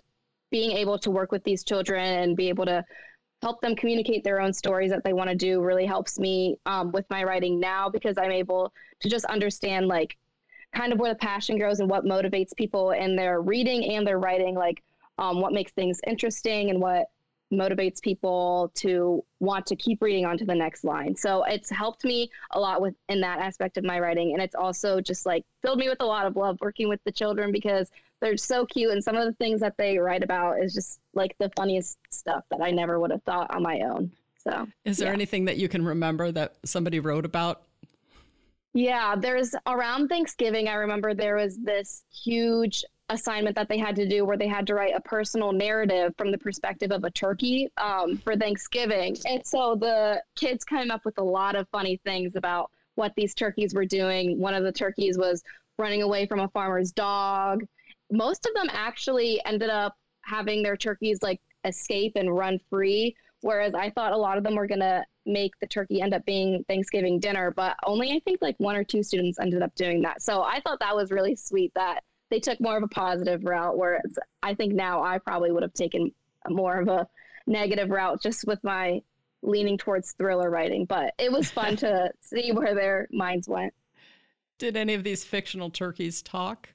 being 0.51 0.71
able 0.71 0.97
to 0.99 1.11
work 1.11 1.31
with 1.31 1.43
these 1.43 1.63
children 1.63 2.05
and 2.19 2.37
be 2.37 2.49
able 2.49 2.65
to 2.65 2.83
help 3.41 3.59
them 3.61 3.75
communicate 3.75 4.23
their 4.23 4.39
own 4.39 4.53
stories 4.53 4.91
that 4.91 5.03
they 5.03 5.13
want 5.13 5.29
to 5.29 5.35
do 5.35 5.61
really 5.61 5.85
helps 5.85 6.19
me 6.19 6.57
um, 6.65 6.91
with 6.91 7.09
my 7.09 7.23
writing 7.23 7.59
now 7.59 7.89
because 7.89 8.17
I'm 8.17 8.31
able 8.31 8.71
to 8.99 9.09
just 9.09 9.25
understand 9.25 9.87
like 9.87 10.17
kind 10.75 10.93
of 10.93 10.99
where 10.99 11.11
the 11.11 11.17
passion 11.17 11.57
grows 11.57 11.79
and 11.79 11.89
what 11.89 12.05
motivates 12.05 12.55
people 12.55 12.91
in 12.91 13.15
their 13.15 13.41
reading 13.41 13.95
and 13.95 14.05
their 14.05 14.19
writing, 14.19 14.55
like 14.55 14.83
um, 15.17 15.41
what 15.41 15.53
makes 15.53 15.71
things 15.71 15.99
interesting 16.07 16.69
and 16.69 16.79
what 16.79 17.07
motivates 17.51 18.01
people 18.01 18.71
to 18.75 19.23
want 19.39 19.65
to 19.67 19.75
keep 19.75 20.01
reading 20.01 20.25
on 20.25 20.37
to 20.37 20.45
the 20.45 20.55
next 20.55 20.83
line. 20.83 21.15
So 21.15 21.43
it's 21.43 21.69
helped 21.69 22.03
me 22.03 22.29
a 22.51 22.59
lot 22.59 22.81
with 22.81 22.95
in 23.09 23.21
that 23.21 23.39
aspect 23.39 23.77
of 23.77 23.83
my 23.83 23.99
writing. 23.99 24.33
And 24.33 24.41
it's 24.41 24.55
also 24.55 25.01
just 25.01 25.25
like 25.25 25.45
filled 25.61 25.79
me 25.79 25.89
with 25.89 26.01
a 26.01 26.05
lot 26.05 26.25
of 26.25 26.35
love 26.35 26.57
working 26.61 26.89
with 26.89 26.99
the 27.05 27.11
children 27.11 27.51
because 27.51 27.91
they're 28.21 28.37
so 28.37 28.65
cute. 28.65 28.91
And 28.91 29.03
some 29.03 29.15
of 29.15 29.25
the 29.25 29.33
things 29.33 29.59
that 29.61 29.75
they 29.77 29.97
write 29.97 30.23
about 30.23 30.61
is 30.61 30.73
just 30.73 30.99
like 31.13 31.35
the 31.39 31.51
funniest 31.55 31.97
stuff 32.11 32.43
that 32.51 32.61
I 32.61 32.71
never 32.71 32.99
would 32.99 33.11
have 33.11 33.23
thought 33.23 33.53
on 33.53 33.63
my 33.63 33.81
own. 33.81 34.11
So 34.37 34.67
is 34.85 34.97
there 34.97 35.09
yeah. 35.09 35.13
anything 35.13 35.45
that 35.45 35.57
you 35.57 35.67
can 35.67 35.85
remember 35.85 36.31
that 36.31 36.55
somebody 36.65 36.99
wrote 36.99 37.25
about 37.25 37.63
yeah, 38.73 39.15
there's 39.17 39.53
around 39.67 40.07
Thanksgiving, 40.07 40.69
I 40.69 40.75
remember 40.75 41.13
there 41.13 41.35
was 41.35 41.57
this 41.57 42.03
huge 42.09 42.85
assignment 43.11 43.55
that 43.55 43.67
they 43.69 43.77
had 43.77 43.95
to 43.95 44.07
do 44.07 44.25
where 44.25 44.37
they 44.37 44.47
had 44.47 44.65
to 44.67 44.73
write 44.73 44.95
a 44.95 45.01
personal 45.01 45.51
narrative 45.51 46.13
from 46.17 46.31
the 46.31 46.37
perspective 46.37 46.91
of 46.91 47.03
a 47.03 47.11
turkey 47.11 47.69
um, 47.77 48.17
for 48.17 48.35
Thanksgiving. 48.35 49.15
And 49.25 49.45
so 49.45 49.75
the 49.75 50.21
kids 50.35 50.63
came 50.63 50.91
up 50.91 51.05
with 51.05 51.17
a 51.17 51.23
lot 51.23 51.55
of 51.55 51.67
funny 51.69 51.99
things 52.03 52.35
about 52.35 52.71
what 52.95 53.13
these 53.15 53.33
turkeys 53.33 53.73
were 53.73 53.85
doing. 53.85 54.39
One 54.39 54.53
of 54.53 54.63
the 54.63 54.71
turkeys 54.71 55.17
was 55.17 55.43
running 55.77 56.01
away 56.01 56.25
from 56.25 56.39
a 56.39 56.49
farmer's 56.49 56.91
dog. 56.91 57.63
Most 58.11 58.45
of 58.45 58.53
them 58.53 58.69
actually 58.71 59.41
ended 59.45 59.69
up 59.69 59.95
having 60.23 60.63
their 60.63 60.77
turkeys 60.77 61.21
like 61.21 61.39
escape 61.65 62.13
and 62.15 62.35
run 62.35 62.59
free, 62.69 63.15
whereas 63.41 63.73
I 63.73 63.89
thought 63.91 64.13
a 64.13 64.17
lot 64.17 64.37
of 64.37 64.43
them 64.43 64.55
were 64.55 64.67
going 64.67 64.81
to 64.81 65.03
make 65.25 65.51
the 65.59 65.67
turkey 65.67 66.01
end 66.01 66.13
up 66.13 66.25
being 66.25 66.63
Thanksgiving 66.67 67.19
dinner, 67.19 67.51
but 67.51 67.75
only 67.85 68.11
I 68.11 68.19
think 68.19 68.41
like 68.41 68.55
one 68.57 68.75
or 68.75 68.83
two 68.83 69.03
students 69.03 69.39
ended 69.39 69.61
up 69.61 69.73
doing 69.75 70.01
that. 70.01 70.21
So 70.21 70.41
I 70.41 70.59
thought 70.61 70.79
that 70.79 70.95
was 70.95 71.11
really 71.11 71.35
sweet 71.35 71.71
that 71.75 72.03
they 72.31 72.39
took 72.39 72.59
more 72.59 72.77
of 72.77 72.81
a 72.81 72.87
positive 72.87 73.43
route, 73.43 73.77
whereas 73.77 74.17
I 74.41 74.55
think 74.55 74.73
now 74.73 75.03
I 75.03 75.19
probably 75.19 75.51
would 75.51 75.61
have 75.61 75.73
taken 75.73 76.11
more 76.49 76.79
of 76.79 76.87
a 76.87 77.07
negative 77.45 77.89
route 77.89 78.23
just 78.23 78.47
with 78.47 78.63
my 78.63 79.01
leaning 79.43 79.77
towards 79.77 80.13
thriller 80.13 80.49
writing. 80.49 80.85
But 80.85 81.13
it 81.19 81.31
was 81.31 81.51
fun 81.51 81.75
to 81.77 82.09
see 82.21 82.51
where 82.53 82.73
their 82.73 83.07
minds 83.11 83.47
went. 83.47 83.73
Did 84.57 84.77
any 84.77 84.93
of 84.93 85.03
these 85.03 85.23
fictional 85.23 85.69
turkeys 85.69 86.21
talk? 86.21 86.69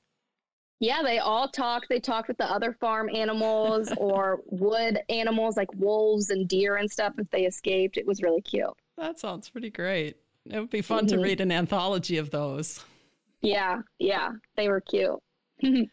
Yeah, 0.78 1.02
they 1.02 1.18
all 1.18 1.48
talked. 1.48 1.88
They 1.88 2.00
talked 2.00 2.28
with 2.28 2.36
the 2.36 2.52
other 2.52 2.74
farm 2.74 3.08
animals 3.08 3.90
or 3.96 4.42
wood 4.46 4.98
animals 5.08 5.56
like 5.56 5.72
wolves 5.74 6.28
and 6.28 6.46
deer 6.46 6.76
and 6.76 6.90
stuff 6.90 7.14
if 7.16 7.30
they 7.30 7.46
escaped. 7.46 7.96
It 7.96 8.06
was 8.06 8.22
really 8.22 8.42
cute. 8.42 8.74
That 8.98 9.18
sounds 9.18 9.48
pretty 9.48 9.70
great. 9.70 10.16
It 10.44 10.60
would 10.60 10.70
be 10.70 10.82
fun 10.82 11.06
mm-hmm. 11.06 11.16
to 11.16 11.22
read 11.22 11.40
an 11.40 11.50
anthology 11.50 12.18
of 12.18 12.30
those. 12.30 12.84
Yeah, 13.40 13.82
yeah, 13.98 14.32
they 14.56 14.68
were 14.68 14.80
cute. 14.80 15.18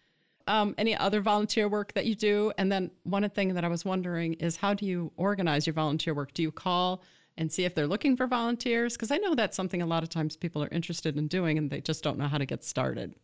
um, 0.47 0.75
any 0.77 0.95
other 0.95 1.21
volunteer 1.21 1.67
work 1.67 1.93
that 1.93 2.05
you 2.05 2.15
do? 2.15 2.51
And 2.57 2.71
then 2.71 2.91
one 3.03 3.27
thing 3.29 3.53
that 3.53 3.63
I 3.63 3.67
was 3.67 3.85
wondering 3.85 4.33
is 4.35 4.57
how 4.57 4.73
do 4.73 4.85
you 4.85 5.11
organize 5.15 5.65
your 5.65 5.73
volunteer 5.73 6.13
work? 6.13 6.33
Do 6.33 6.41
you 6.41 6.51
call 6.51 7.01
and 7.37 7.51
see 7.51 7.65
if 7.65 7.73
they're 7.73 7.87
looking 7.87 8.15
for 8.15 8.27
volunteers? 8.27 8.93
Because 8.93 9.11
I 9.11 9.17
know 9.17 9.35
that's 9.35 9.55
something 9.55 9.81
a 9.81 9.85
lot 9.85 10.03
of 10.03 10.09
times 10.09 10.35
people 10.35 10.63
are 10.63 10.69
interested 10.69 11.17
in 11.17 11.27
doing 11.27 11.57
and 11.57 11.69
they 11.69 11.81
just 11.81 12.03
don't 12.03 12.17
know 12.17 12.27
how 12.27 12.37
to 12.37 12.45
get 12.45 12.63
started. 12.63 13.15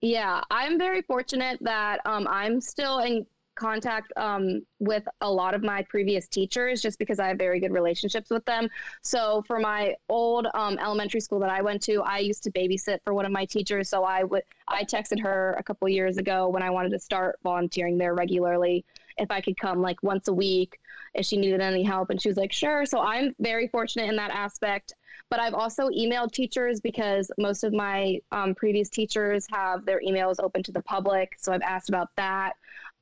Yeah, 0.00 0.42
I'm 0.50 0.78
very 0.78 1.00
fortunate 1.02 1.58
that 1.62 2.00
um, 2.04 2.28
I'm 2.28 2.60
still 2.60 2.98
in 2.98 3.24
contact 3.54 4.12
um, 4.16 4.62
with 4.78 5.04
a 5.20 5.30
lot 5.30 5.54
of 5.54 5.62
my 5.62 5.82
previous 5.82 6.28
teachers 6.28 6.82
just 6.82 6.98
because 6.98 7.18
I 7.18 7.28
have 7.28 7.38
very 7.38 7.60
good 7.60 7.72
relationships 7.72 8.30
with 8.30 8.44
them. 8.44 8.68
So 9.02 9.42
for 9.46 9.58
my 9.58 9.94
old 10.08 10.46
um, 10.54 10.78
elementary 10.78 11.20
school 11.20 11.38
that 11.40 11.50
I 11.50 11.62
went 11.62 11.82
to, 11.82 12.02
I 12.02 12.18
used 12.18 12.42
to 12.44 12.50
babysit 12.52 12.98
for 13.04 13.14
one 13.14 13.26
of 13.26 13.32
my 13.32 13.44
teachers. 13.44 13.88
So 13.88 14.04
I 14.04 14.24
would 14.24 14.42
I 14.68 14.84
texted 14.84 15.20
her 15.22 15.54
a 15.58 15.62
couple 15.62 15.88
years 15.88 16.16
ago 16.16 16.48
when 16.48 16.62
I 16.62 16.70
wanted 16.70 16.90
to 16.90 16.98
start 16.98 17.38
volunteering 17.42 17.98
there 17.98 18.14
regularly 18.14 18.84
if 19.18 19.30
I 19.30 19.40
could 19.40 19.56
come 19.56 19.80
like 19.80 20.02
once 20.02 20.28
a 20.28 20.32
week 20.32 20.78
if 21.14 21.24
she 21.24 21.36
needed 21.36 21.60
any 21.60 21.82
help 21.82 22.10
and 22.10 22.20
she 22.20 22.28
was 22.28 22.36
like 22.36 22.52
sure. 22.52 22.84
So 22.86 23.00
I'm 23.00 23.34
very 23.38 23.68
fortunate 23.68 24.08
in 24.08 24.16
that 24.16 24.30
aspect. 24.30 24.94
But 25.30 25.40
I've 25.40 25.54
also 25.54 25.88
emailed 25.88 26.32
teachers 26.32 26.80
because 26.80 27.30
most 27.38 27.64
of 27.64 27.72
my 27.72 28.20
um, 28.32 28.54
previous 28.54 28.88
teachers 28.90 29.46
have 29.50 29.84
their 29.84 30.00
emails 30.00 30.36
open 30.38 30.62
to 30.64 30.72
the 30.72 30.82
public. 30.82 31.34
So 31.38 31.52
I've 31.52 31.62
asked 31.62 31.88
about 31.88 32.08
that. 32.16 32.54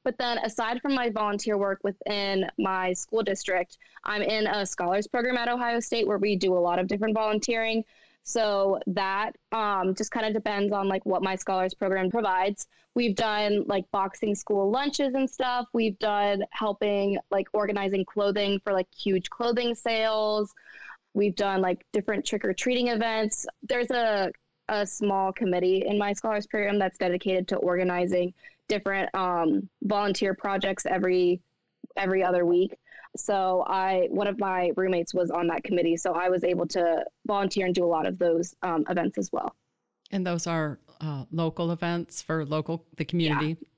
But 0.05 0.19
then, 0.19 0.39
aside 0.39 0.81
from 0.81 0.95
my 0.95 1.11
volunteer 1.11 1.57
work 1.57 1.81
within 1.85 2.47
my 2.59 2.93
school 2.93 3.23
district, 3.23 3.79
I'm 4.05 4.23
in 4.23 4.47
a 4.47 4.67
scholars 4.67 5.07
program 5.07 5.37
at 5.37 5.49
Ohio 5.49 5.81
State 5.81 6.07
where 6.07 6.19
we 6.19 6.37
do 6.37 6.55
a 6.55 6.59
lot 6.59 6.79
of 6.79 6.89
different 6.89 7.15
volunteering. 7.15 7.85
So 8.25 8.79
that 8.87 9.33
um, 9.51 9.95
just 9.95 10.11
kind 10.11 10.27
of 10.27 10.33
depends 10.33 10.73
on 10.73 10.89
like 10.89 11.05
what 11.05 11.23
my 11.23 11.35
scholars 11.35 11.75
program 11.75 12.11
provides. 12.11 12.67
We've 12.95 13.17
done 13.17 13.65
like 13.67 13.91
boxing 13.91 14.35
school 14.35 14.71
lunches 14.71 15.15
and 15.15 15.29
stuff. 15.29 15.67
We've 15.73 15.99
done 15.99 16.45
helping 16.51 17.19
like 17.31 17.49
organizing 17.53 18.05
clothing 18.05 18.61
for 18.63 18.73
like 18.73 18.87
huge 18.95 19.31
clothing 19.31 19.75
sales. 19.75 20.53
We've 21.15 21.35
done 21.35 21.61
like 21.61 21.85
different 21.93 22.25
trick 22.25 22.45
or 22.45 22.53
treating 22.53 22.89
events. 22.89 23.47
There's 23.63 23.91
a 23.91 24.31
a 24.69 24.87
small 24.87 25.33
committee 25.33 25.85
in 25.87 25.99
my 25.99 26.13
scholars 26.13 26.47
program 26.47 26.79
that's 26.79 26.97
dedicated 26.97 27.49
to 27.49 27.57
organizing 27.57 28.33
different 28.73 29.15
um, 29.15 29.69
volunteer 29.83 30.33
projects 30.33 30.87
every 30.87 31.43
every 31.97 32.23
other 32.25 32.47
week. 32.47 32.75
So 33.17 33.65
I 33.67 34.09
one 34.11 34.27
of 34.27 34.39
my 34.39 34.71
roommates 34.77 35.13
was 35.13 35.31
on 35.31 35.47
that 35.49 35.63
committee, 35.63 35.97
so 35.99 36.15
I 36.15 36.31
was 36.31 36.43
able 36.43 36.67
to 36.69 37.05
volunteer 37.27 37.67
and 37.67 37.75
do 37.75 37.85
a 37.85 37.93
lot 37.97 38.07
of 38.07 38.19
those 38.19 38.55
um, 38.63 38.85
events 38.89 39.19
as 39.19 39.31
well. 39.31 39.55
And 40.11 40.27
those 40.27 40.47
are 40.47 40.79
uh, 41.03 41.25
local 41.31 41.73
events 41.73 42.23
for 42.23 42.47
local 42.47 42.87
the 42.97 43.05
community. 43.05 43.49
Yeah. 43.49 43.69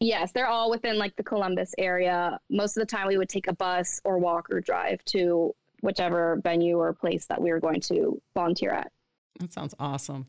Yes, 0.00 0.32
they're 0.32 0.46
all 0.46 0.70
within 0.70 0.98
like 0.98 1.16
the 1.16 1.24
Columbus 1.24 1.74
area. 1.78 2.38
Most 2.50 2.76
of 2.76 2.82
the 2.82 2.86
time, 2.86 3.08
we 3.08 3.16
would 3.16 3.30
take 3.30 3.48
a 3.48 3.54
bus 3.54 4.00
or 4.04 4.18
walk 4.18 4.48
or 4.50 4.60
drive 4.60 5.02
to 5.06 5.54
whichever 5.80 6.38
venue 6.44 6.78
or 6.78 6.92
place 6.92 7.24
that 7.26 7.40
we 7.40 7.50
were 7.50 7.60
going 7.60 7.80
to 7.80 8.20
volunteer 8.34 8.70
at. 8.70 8.92
That 9.40 9.52
sounds 9.52 9.74
awesome. 9.80 10.26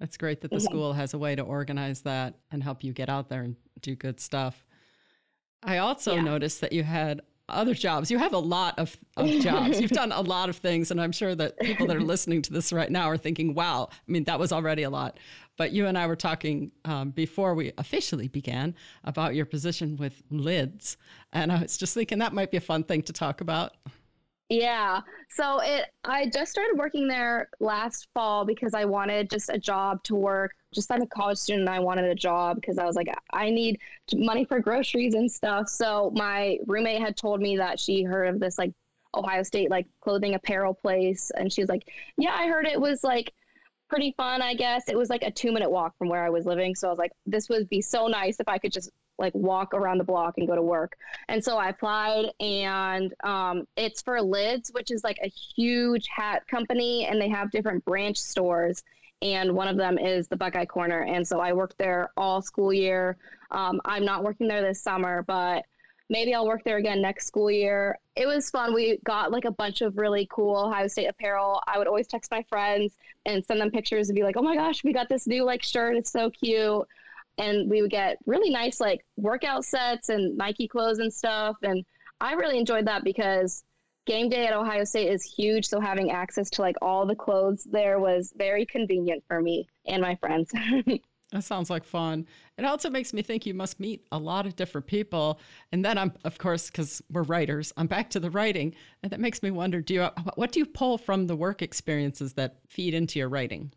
That's 0.00 0.16
great 0.16 0.40
that 0.40 0.50
the 0.50 0.56
mm-hmm. 0.56 0.64
school 0.64 0.92
has 0.94 1.14
a 1.14 1.18
way 1.18 1.36
to 1.36 1.42
organize 1.42 2.00
that 2.02 2.34
and 2.50 2.62
help 2.62 2.82
you 2.82 2.92
get 2.92 3.08
out 3.08 3.28
there 3.28 3.42
and 3.42 3.54
do 3.80 3.94
good 3.94 4.18
stuff. 4.18 4.64
I 5.62 5.78
also 5.78 6.16
yeah. 6.16 6.22
noticed 6.22 6.62
that 6.62 6.72
you 6.72 6.82
had 6.82 7.20
other 7.50 7.74
jobs. 7.74 8.10
You 8.10 8.18
have 8.18 8.32
a 8.32 8.38
lot 8.38 8.78
of, 8.78 8.96
of 9.16 9.28
jobs. 9.40 9.80
You've 9.80 9.90
done 9.90 10.12
a 10.12 10.20
lot 10.20 10.48
of 10.48 10.56
things. 10.56 10.90
And 10.90 11.00
I'm 11.00 11.12
sure 11.12 11.34
that 11.34 11.58
people 11.60 11.86
that 11.88 11.96
are 11.96 12.00
listening 12.14 12.42
to 12.42 12.52
this 12.52 12.72
right 12.72 12.90
now 12.90 13.06
are 13.06 13.18
thinking, 13.18 13.54
wow, 13.54 13.88
I 13.90 14.10
mean, 14.10 14.24
that 14.24 14.38
was 14.38 14.52
already 14.52 14.84
a 14.84 14.90
lot. 14.90 15.18
But 15.56 15.72
you 15.72 15.86
and 15.86 15.98
I 15.98 16.06
were 16.06 16.16
talking 16.16 16.70
um, 16.86 17.10
before 17.10 17.54
we 17.54 17.72
officially 17.76 18.28
began 18.28 18.74
about 19.04 19.34
your 19.34 19.44
position 19.44 19.96
with 19.96 20.22
Lids. 20.30 20.96
And 21.32 21.52
I 21.52 21.60
was 21.60 21.76
just 21.76 21.92
thinking 21.92 22.18
that 22.18 22.32
might 22.32 22.50
be 22.50 22.56
a 22.56 22.62
fun 22.62 22.84
thing 22.84 23.02
to 23.02 23.12
talk 23.12 23.42
about. 23.42 23.74
Yeah. 24.50 25.00
So 25.28 25.60
it 25.60 25.86
I 26.04 26.28
just 26.28 26.50
started 26.50 26.76
working 26.76 27.06
there 27.06 27.48
last 27.60 28.08
fall 28.12 28.44
because 28.44 28.74
I 28.74 28.84
wanted 28.84 29.30
just 29.30 29.48
a 29.48 29.58
job 29.58 30.02
to 30.04 30.16
work. 30.16 30.52
Just 30.74 30.90
I'm 30.90 31.02
a 31.02 31.06
college 31.06 31.38
student 31.38 31.68
I 31.68 31.78
wanted 31.78 32.06
a 32.06 32.16
job 32.16 32.56
because 32.60 32.76
I 32.76 32.84
was 32.84 32.96
like 32.96 33.06
I 33.32 33.48
need 33.50 33.78
money 34.12 34.44
for 34.44 34.58
groceries 34.58 35.14
and 35.14 35.30
stuff. 35.30 35.68
So 35.68 36.12
my 36.16 36.58
roommate 36.66 37.00
had 37.00 37.16
told 37.16 37.40
me 37.40 37.56
that 37.58 37.78
she 37.78 38.02
heard 38.02 38.26
of 38.26 38.40
this 38.40 38.58
like 38.58 38.72
Ohio 39.14 39.44
State 39.44 39.70
like 39.70 39.86
clothing 40.00 40.34
apparel 40.34 40.74
place 40.74 41.30
and 41.36 41.52
she 41.52 41.62
was 41.62 41.68
like, 41.68 41.88
"Yeah, 42.18 42.34
I 42.34 42.48
heard 42.48 42.66
it 42.66 42.80
was 42.80 43.04
like 43.04 43.32
pretty 43.88 44.14
fun, 44.16 44.42
I 44.42 44.54
guess. 44.54 44.84
It 44.88 44.96
was 44.96 45.10
like 45.10 45.22
a 45.22 45.30
2-minute 45.30 45.70
walk 45.70 45.96
from 45.98 46.08
where 46.08 46.24
I 46.24 46.30
was 46.30 46.44
living, 46.46 46.74
so 46.74 46.88
I 46.88 46.90
was 46.90 46.98
like 46.98 47.12
this 47.26 47.48
would 47.48 47.68
be 47.68 47.80
so 47.80 48.08
nice 48.08 48.40
if 48.40 48.48
I 48.48 48.58
could 48.58 48.72
just 48.72 48.90
like 49.20 49.34
walk 49.34 49.74
around 49.74 49.98
the 49.98 50.04
block 50.04 50.34
and 50.38 50.48
go 50.48 50.56
to 50.56 50.62
work. 50.62 50.96
And 51.28 51.44
so 51.44 51.58
I 51.58 51.68
applied, 51.68 52.30
and 52.40 53.14
um, 53.22 53.68
it's 53.76 54.02
for 54.02 54.20
Lids, 54.20 54.70
which 54.72 54.90
is 54.90 55.04
like 55.04 55.18
a 55.22 55.28
huge 55.28 56.08
hat 56.08 56.48
company, 56.48 57.06
and 57.06 57.20
they 57.20 57.28
have 57.28 57.50
different 57.52 57.84
branch 57.84 58.16
stores. 58.16 58.82
And 59.22 59.52
one 59.52 59.68
of 59.68 59.76
them 59.76 59.98
is 59.98 60.28
the 60.28 60.36
Buckeye 60.36 60.64
Corner. 60.64 61.02
And 61.02 61.28
so 61.28 61.40
I 61.40 61.52
worked 61.52 61.76
there 61.76 62.10
all 62.16 62.40
school 62.40 62.72
year. 62.72 63.18
Um, 63.50 63.78
I'm 63.84 64.04
not 64.04 64.24
working 64.24 64.48
there 64.48 64.62
this 64.62 64.80
summer, 64.80 65.22
but 65.26 65.64
maybe 66.08 66.34
I'll 66.34 66.46
work 66.46 66.64
there 66.64 66.78
again 66.78 67.02
next 67.02 67.26
school 67.26 67.50
year. 67.50 67.98
It 68.16 68.24
was 68.24 68.48
fun. 68.48 68.72
We 68.72 68.98
got 69.04 69.30
like 69.30 69.44
a 69.44 69.50
bunch 69.50 69.82
of 69.82 69.98
really 69.98 70.26
cool 70.32 70.56
Ohio 70.56 70.88
State 70.88 71.06
apparel. 71.06 71.62
I 71.66 71.76
would 71.76 71.86
always 71.86 72.06
text 72.06 72.30
my 72.30 72.42
friends 72.48 72.96
and 73.26 73.44
send 73.44 73.60
them 73.60 73.70
pictures 73.70 74.08
and 74.08 74.16
be 74.16 74.22
like, 74.22 74.38
oh 74.38 74.42
my 74.42 74.56
gosh, 74.56 74.82
we 74.82 74.94
got 74.94 75.10
this 75.10 75.26
new 75.26 75.44
like 75.44 75.62
shirt. 75.62 75.96
It's 75.96 76.10
so 76.10 76.30
cute 76.30 76.88
and 77.40 77.70
we 77.70 77.80
would 77.80 77.90
get 77.90 78.18
really 78.26 78.50
nice 78.50 78.80
like 78.80 79.04
workout 79.16 79.64
sets 79.64 80.10
and 80.10 80.36
Nike 80.36 80.68
clothes 80.68 80.98
and 80.98 81.12
stuff. 81.12 81.56
And 81.62 81.84
I 82.20 82.34
really 82.34 82.58
enjoyed 82.58 82.86
that 82.86 83.02
because 83.02 83.64
game 84.06 84.28
day 84.28 84.46
at 84.46 84.52
Ohio 84.52 84.84
State 84.84 85.10
is 85.10 85.24
huge. 85.24 85.66
So 85.66 85.80
having 85.80 86.10
access 86.10 86.50
to 86.50 86.62
like 86.62 86.76
all 86.82 87.06
the 87.06 87.16
clothes 87.16 87.66
there 87.70 87.98
was 87.98 88.32
very 88.36 88.66
convenient 88.66 89.24
for 89.26 89.40
me 89.40 89.66
and 89.86 90.02
my 90.02 90.14
friends. 90.16 90.50
That 91.32 91.44
sounds 91.44 91.70
like 91.70 91.84
fun. 91.84 92.26
It 92.58 92.64
also 92.64 92.90
makes 92.90 93.12
me 93.12 93.22
think 93.22 93.46
you 93.46 93.54
must 93.54 93.78
meet 93.78 94.04
a 94.10 94.18
lot 94.18 94.46
of 94.46 94.56
different 94.56 94.88
people. 94.88 95.38
And 95.70 95.84
then 95.84 95.96
I'm, 95.96 96.12
of 96.24 96.38
course, 96.38 96.66
because 96.66 97.00
we're 97.08 97.22
writers, 97.22 97.72
I'm 97.76 97.86
back 97.86 98.10
to 98.10 98.20
the 98.20 98.30
writing. 98.30 98.74
And 99.04 99.12
that 99.12 99.20
makes 99.20 99.40
me 99.40 99.52
wonder 99.52 99.80
do 99.80 99.94
you, 99.94 100.08
what 100.34 100.50
do 100.50 100.58
you 100.58 100.66
pull 100.66 100.98
from 100.98 101.28
the 101.28 101.36
work 101.36 101.62
experiences 101.62 102.32
that 102.32 102.56
feed 102.66 102.94
into 102.94 103.20
your 103.20 103.28
writing? 103.28 103.72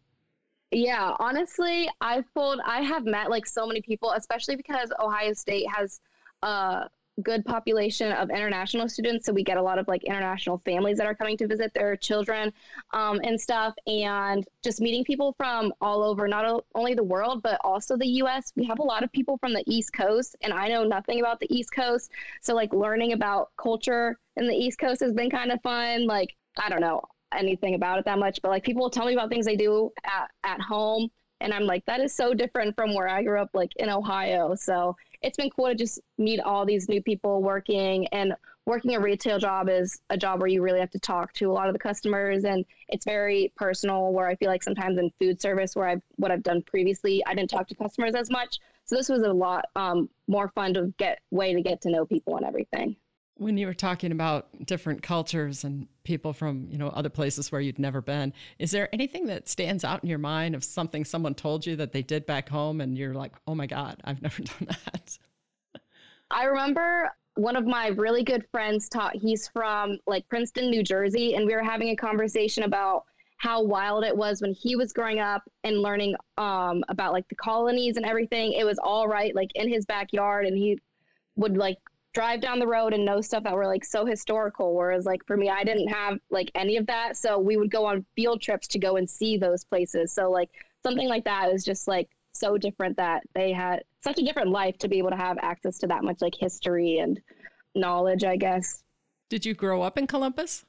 Yeah, 0.73 1.15
honestly, 1.19 1.87
I've 2.01 2.31
pulled, 2.33 2.59
I 2.65 2.81
have 2.81 3.05
met 3.05 3.29
like 3.29 3.45
so 3.45 3.67
many 3.67 3.81
people, 3.81 4.11
especially 4.11 4.55
because 4.55 4.91
Ohio 4.99 5.33
State 5.33 5.67
has 5.71 6.01
a 6.41 6.89
good 7.21 7.45
population 7.45 8.11
of 8.11 8.31
international 8.31 8.89
students. 8.89 9.27
So 9.27 9.33
we 9.33 9.43
get 9.43 9.57
a 9.57 9.61
lot 9.61 9.77
of 9.77 9.87
like 9.87 10.03
international 10.03 10.63
families 10.65 10.97
that 10.97 11.05
are 11.05 11.13
coming 11.13 11.37
to 11.37 11.47
visit 11.47 11.71
their 11.75 11.95
children 11.95 12.51
um, 12.91 13.21
and 13.23 13.39
stuff. 13.39 13.75
And 13.85 14.43
just 14.63 14.81
meeting 14.81 15.03
people 15.03 15.35
from 15.37 15.71
all 15.79 16.01
over, 16.01 16.27
not 16.27 16.63
only 16.73 16.95
the 16.95 17.03
world, 17.03 17.43
but 17.43 17.61
also 17.63 17.95
the 17.95 18.07
US. 18.23 18.51
We 18.55 18.65
have 18.65 18.79
a 18.79 18.83
lot 18.83 19.03
of 19.03 19.11
people 19.11 19.37
from 19.37 19.53
the 19.53 19.63
East 19.67 19.93
Coast, 19.93 20.35
and 20.41 20.51
I 20.51 20.69
know 20.69 20.83
nothing 20.83 21.19
about 21.19 21.39
the 21.39 21.55
East 21.55 21.71
Coast. 21.71 22.09
So, 22.41 22.55
like, 22.55 22.73
learning 22.73 23.13
about 23.13 23.51
culture 23.57 24.17
in 24.37 24.47
the 24.47 24.55
East 24.55 24.79
Coast 24.79 25.01
has 25.01 25.13
been 25.13 25.29
kind 25.29 25.51
of 25.51 25.61
fun. 25.61 26.07
Like, 26.07 26.35
I 26.57 26.67
don't 26.69 26.81
know 26.81 27.03
anything 27.37 27.75
about 27.75 27.99
it 27.99 28.05
that 28.05 28.19
much, 28.19 28.41
but 28.41 28.49
like 28.49 28.63
people 28.63 28.81
will 28.81 28.89
tell 28.89 29.05
me 29.05 29.13
about 29.13 29.29
things 29.29 29.45
they 29.45 29.55
do 29.55 29.91
at, 30.03 30.29
at 30.43 30.61
home. 30.61 31.09
And 31.41 31.53
I'm 31.53 31.65
like, 31.65 31.85
that 31.85 31.99
is 31.99 32.15
so 32.15 32.33
different 32.33 32.75
from 32.75 32.93
where 32.93 33.09
I 33.09 33.23
grew 33.23 33.41
up, 33.41 33.49
like 33.53 33.71
in 33.75 33.89
Ohio. 33.89 34.55
So 34.55 34.95
it's 35.21 35.37
been 35.37 35.49
cool 35.49 35.67
to 35.67 35.75
just 35.75 35.99
meet 36.17 36.39
all 36.39 36.65
these 36.65 36.87
new 36.87 37.01
people 37.01 37.41
working 37.41 38.07
and 38.07 38.33
working 38.65 38.95
a 38.95 38.99
retail 38.99 39.39
job 39.39 39.67
is 39.69 39.99
a 40.09 40.17
job 40.17 40.39
where 40.39 40.47
you 40.47 40.61
really 40.61 40.79
have 40.79 40.91
to 40.91 40.99
talk 40.99 41.33
to 41.33 41.51
a 41.51 41.53
lot 41.53 41.67
of 41.67 41.73
the 41.73 41.79
customers 41.79 42.45
and 42.45 42.63
it's 42.87 43.03
very 43.03 43.51
personal 43.57 44.13
where 44.13 44.27
I 44.27 44.35
feel 44.35 44.49
like 44.49 44.63
sometimes 44.63 44.97
in 44.97 45.11
food 45.19 45.41
service 45.41 45.75
where 45.75 45.87
I've 45.87 46.01
what 46.15 46.31
I've 46.31 46.43
done 46.43 46.61
previously, 46.61 47.21
I 47.25 47.35
didn't 47.35 47.49
talk 47.49 47.67
to 47.69 47.75
customers 47.75 48.15
as 48.15 48.29
much. 48.29 48.59
So 48.85 48.95
this 48.95 49.09
was 49.09 49.23
a 49.23 49.33
lot 49.33 49.65
um, 49.75 50.09
more 50.27 50.49
fun 50.49 50.73
to 50.75 50.93
get 50.97 51.19
way 51.31 51.53
to 51.53 51.61
get 51.61 51.81
to 51.81 51.89
know 51.89 52.05
people 52.05 52.37
and 52.37 52.45
everything. 52.45 52.95
When 53.43 53.57
you 53.57 53.67
were 53.67 53.73
talking 53.73 54.13
about 54.13 54.47
different 54.65 55.03
cultures 55.03 55.65
and 55.65 55.87
people 56.03 56.31
from, 56.31 56.67
you 56.69 56.77
know, 56.77 56.87
other 56.87 57.09
places 57.09 57.51
where 57.51 57.59
you'd 57.59 57.77
never 57.77 58.01
been, 58.01 58.31
is 58.57 58.71
there 58.71 58.87
anything 58.93 59.25
that 59.27 59.49
stands 59.49 59.83
out 59.83 60.01
in 60.01 60.09
your 60.09 60.17
mind 60.17 60.55
of 60.55 60.63
something 60.63 61.03
someone 61.03 61.35
told 61.35 61.65
you 61.65 61.75
that 61.75 61.91
they 61.91 62.01
did 62.01 62.25
back 62.25 62.47
home 62.47 62.79
and 62.79 62.97
you're 62.97 63.13
like, 63.13 63.33
"Oh 63.45 63.53
my 63.53 63.67
god, 63.67 63.99
I've 64.05 64.21
never 64.21 64.41
done 64.43 64.67
that." 64.69 65.17
I 66.31 66.45
remember 66.45 67.11
one 67.35 67.55
of 67.55 67.65
my 67.65 67.87
really 67.87 68.23
good 68.23 68.45
friends 68.49 68.87
taught 68.87 69.15
he's 69.15 69.47
from 69.49 69.97
like 70.07 70.27
Princeton, 70.29 70.69
New 70.69 70.83
Jersey, 70.83 71.35
and 71.35 71.45
we 71.45 71.53
were 71.53 71.63
having 71.63 71.89
a 71.89 71.95
conversation 71.95 72.63
about 72.63 73.03
how 73.37 73.61
wild 73.61 74.05
it 74.05 74.15
was 74.15 74.41
when 74.41 74.53
he 74.53 74.77
was 74.77 74.93
growing 74.93 75.19
up 75.19 75.43
and 75.65 75.81
learning 75.81 76.15
um, 76.37 76.81
about 76.87 77.11
like 77.11 77.27
the 77.27 77.35
colonies 77.35 77.97
and 77.97 78.05
everything. 78.05 78.53
It 78.53 78.63
was 78.63 78.79
all 78.79 79.07
right, 79.07 79.35
like 79.35 79.51
in 79.55 79.67
his 79.67 79.85
backyard, 79.85 80.45
and 80.45 80.57
he 80.57 80.79
would 81.35 81.57
like 81.57 81.77
drive 82.13 82.41
down 82.41 82.59
the 82.59 82.67
road 82.67 82.93
and 82.93 83.03
know 83.03 83.21
stuff 83.21 83.43
that 83.43 83.53
were 83.53 83.65
like 83.65 83.83
so 83.83 84.05
historical 84.05 84.75
whereas 84.75 85.05
like 85.05 85.25
for 85.25 85.35
me 85.35 85.49
i 85.49 85.63
didn't 85.63 85.87
have 85.87 86.19
like 86.29 86.51
any 86.55 86.77
of 86.77 86.85
that 86.85 87.17
so 87.17 87.39
we 87.39 87.57
would 87.57 87.71
go 87.71 87.85
on 87.85 88.05
field 88.15 88.41
trips 88.41 88.67
to 88.67 88.79
go 88.79 88.97
and 88.97 89.09
see 89.09 89.37
those 89.37 89.63
places 89.63 90.11
so 90.11 90.29
like 90.29 90.49
something 90.83 91.07
like 91.07 91.23
that 91.23 91.51
was 91.51 91.63
just 91.63 91.87
like 91.87 92.09
so 92.31 92.57
different 92.57 92.95
that 92.97 93.23
they 93.33 93.51
had 93.51 93.83
such 94.01 94.19
a 94.19 94.23
different 94.23 94.49
life 94.49 94.77
to 94.77 94.87
be 94.87 94.97
able 94.97 95.09
to 95.09 95.15
have 95.15 95.37
access 95.41 95.77
to 95.77 95.87
that 95.87 96.03
much 96.03 96.21
like 96.21 96.35
history 96.35 96.99
and 96.99 97.19
knowledge 97.75 98.23
i 98.23 98.35
guess 98.35 98.83
did 99.29 99.45
you 99.45 99.53
grow 99.53 99.81
up 99.81 99.97
in 99.97 100.05
columbus 100.05 100.65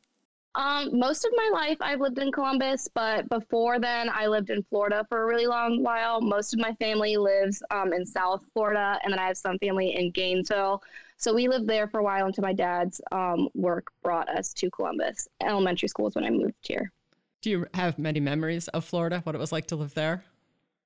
um, 0.56 0.96
most 0.96 1.24
of 1.24 1.32
my 1.34 1.50
life 1.52 1.78
I've 1.80 2.00
lived 2.00 2.18
in 2.18 2.30
Columbus, 2.30 2.88
but 2.94 3.28
before 3.28 3.80
then 3.80 4.08
I 4.08 4.28
lived 4.28 4.50
in 4.50 4.62
Florida 4.62 5.04
for 5.08 5.22
a 5.22 5.26
really 5.26 5.48
long 5.48 5.82
while. 5.82 6.20
Most 6.20 6.54
of 6.54 6.60
my 6.60 6.72
family 6.74 7.16
lives 7.16 7.60
um, 7.72 7.92
in 7.92 8.06
South 8.06 8.44
Florida, 8.52 9.00
and 9.02 9.12
then 9.12 9.18
I 9.18 9.26
have 9.26 9.36
some 9.36 9.58
family 9.58 9.96
in 9.96 10.12
Gainesville. 10.12 10.80
So 11.24 11.32
we 11.32 11.48
lived 11.48 11.66
there 11.66 11.88
for 11.88 12.00
a 12.00 12.04
while 12.04 12.26
until 12.26 12.42
my 12.42 12.52
dad's 12.52 13.00
um, 13.10 13.48
work 13.54 13.86
brought 14.02 14.28
us 14.28 14.52
to 14.52 14.68
Columbus. 14.68 15.26
Elementary 15.42 15.88
school 15.88 16.06
is 16.06 16.14
when 16.14 16.24
I 16.24 16.28
moved 16.28 16.52
here. 16.60 16.92
Do 17.40 17.48
you 17.48 17.66
have 17.72 17.98
many 17.98 18.20
memories 18.20 18.68
of 18.68 18.84
Florida? 18.84 19.20
What 19.24 19.34
it 19.34 19.38
was 19.38 19.50
like 19.50 19.66
to 19.68 19.76
live 19.76 19.94
there? 19.94 20.22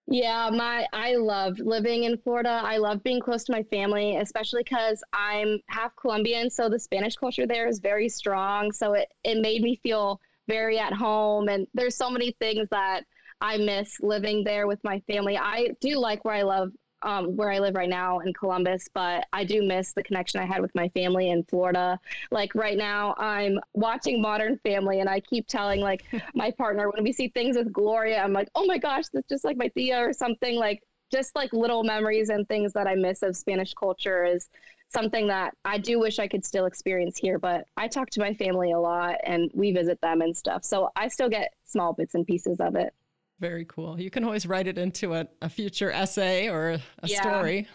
Yeah, 0.07 0.49
my 0.51 0.87
I 0.93 1.17
loved 1.17 1.59
living 1.59 2.05
in 2.05 2.19
Florida. 2.19 2.61
I 2.63 2.77
love 2.77 3.03
being 3.03 3.19
close 3.19 3.43
to 3.45 3.53
my 3.53 3.65
family, 3.65 4.19
especially 4.19 4.63
because 4.63 5.03
I'm 5.13 5.59
half 5.67 5.91
Colombian, 5.97 6.51
so 6.51 6.69
the 6.69 6.79
Spanish 6.79 7.17
culture 7.17 7.45
there 7.45 7.67
is 7.67 7.81
very 7.81 8.09
strong. 8.09 8.71
So 8.71 8.93
it 8.93 9.09
it 9.25 9.41
made 9.41 9.63
me 9.63 9.81
feel 9.83 10.21
very 10.47 10.79
at 10.79 10.93
home, 10.93 11.49
and 11.49 11.67
there's 11.75 11.97
so 11.97 12.09
many 12.11 12.31
things 12.39 12.69
that 12.71 13.03
I 13.41 13.57
miss 13.57 13.99
living 14.01 14.45
there 14.45 14.69
with 14.69 14.79
my 14.85 15.01
family. 15.01 15.37
I 15.37 15.71
do 15.81 15.97
like 15.97 16.25
where 16.25 16.35
I 16.35 16.43
love 16.43 16.71
um, 17.03 17.37
where 17.37 17.51
I 17.51 17.59
live 17.59 17.75
right 17.75 17.89
now 17.89 18.21
in 18.21 18.33
Columbus, 18.33 18.89
but 18.93 19.27
I 19.33 19.45
do 19.45 19.63
miss 19.63 19.93
the 19.93 20.03
connection 20.03 20.41
I 20.41 20.47
had 20.47 20.61
with 20.61 20.75
my 20.75 20.89
family 20.89 21.31
in 21.31 21.45
Florida. 21.45 21.99
Like 22.31 22.55
right 22.55 22.77
now, 22.77 23.15
I'm 23.19 23.59
watching 23.75 24.21
Modern 24.21 24.59
Family, 24.59 25.01
and 25.01 25.09
I 25.09 25.21
keep 25.21 25.47
telling 25.47 25.81
like 25.81 26.05
my 26.35 26.51
partner 26.51 26.91
when 26.91 27.05
we 27.05 27.13
see 27.13 27.29
things 27.29 27.57
with 27.57 27.73
Gloria, 27.73 28.23
I'm 28.23 28.33
like, 28.33 28.49
oh 28.55 28.67
my 28.67 28.79
gosh, 28.79 29.05
that's 29.13 29.29
just 29.29 29.45
like 29.45 29.57
my 29.57 29.69
Thea 29.69 29.99
or 29.99 30.13
something. 30.13 30.57
Like 30.57 30.83
just 31.11 31.35
like 31.35 31.53
little 31.53 31.85
memories 31.85 32.29
and 32.29 32.47
things 32.49 32.73
that 32.75 32.87
I 32.87 32.95
miss 32.95 33.23
of 33.23 33.37
Spanish 33.37 33.73
culture 33.75 34.25
is 34.25 34.49
something 34.91 35.27
that 35.29 35.55
I 35.65 35.79
do 35.79 35.99
wish 35.99 36.19
I 36.19 36.29
could 36.29 36.45
still 36.45 36.67
experience 36.67 37.19
here. 37.19 37.39
But 37.39 37.67
I 37.77 37.89
talk 37.89 38.11
to 38.11 38.21
my 38.21 38.35
family 38.35 38.73
a 38.73 38.79
lot, 38.79 39.17
and 39.25 39.51
we 39.55 39.73
visit 39.73 40.01
them 40.01 40.23
and 40.23 40.37
stuff, 40.37 40.65
so 40.65 40.91
I 40.97 41.09
still 41.09 41.29
get 41.29 41.53
small 41.65 41.93
bits 41.93 42.15
and 42.15 42.27
pieces 42.27 42.61
of 42.61 42.75
it. 42.75 42.93
Very 43.41 43.65
cool. 43.65 44.01
You 44.01 44.11
can 44.11 44.25
always 44.25 44.47
write 44.47 44.67
it 44.67 44.79
into 44.79 45.15
a, 45.15 45.29
a 45.43 45.49
future 45.49 45.91
essay 45.93 46.49
or 46.49 46.71
a, 46.71 46.81
yeah. 47.05 47.21
story. 47.21 47.69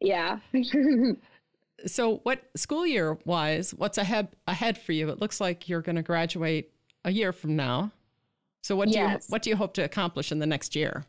Yeah. 0.00 0.38
so, 1.86 2.16
what 2.22 2.42
school 2.56 2.86
year 2.86 3.18
wise, 3.24 3.72
what's 3.72 3.98
ahead 3.98 4.28
ahead 4.46 4.78
for 4.78 4.92
you? 4.92 5.10
It 5.10 5.20
looks 5.20 5.40
like 5.40 5.68
you're 5.68 5.82
going 5.82 5.96
to 5.96 6.02
graduate 6.02 6.72
a 7.04 7.10
year 7.10 7.32
from 7.32 7.56
now. 7.56 7.92
So, 8.62 8.76
what 8.76 8.88
do 8.88 8.98
you 8.98 9.18
what 9.28 9.42
do 9.42 9.50
you 9.50 9.56
hope 9.56 9.74
to 9.74 9.84
accomplish 9.84 10.32
in 10.32 10.38
the 10.38 10.46
next 10.46 10.74
year? 10.74 11.04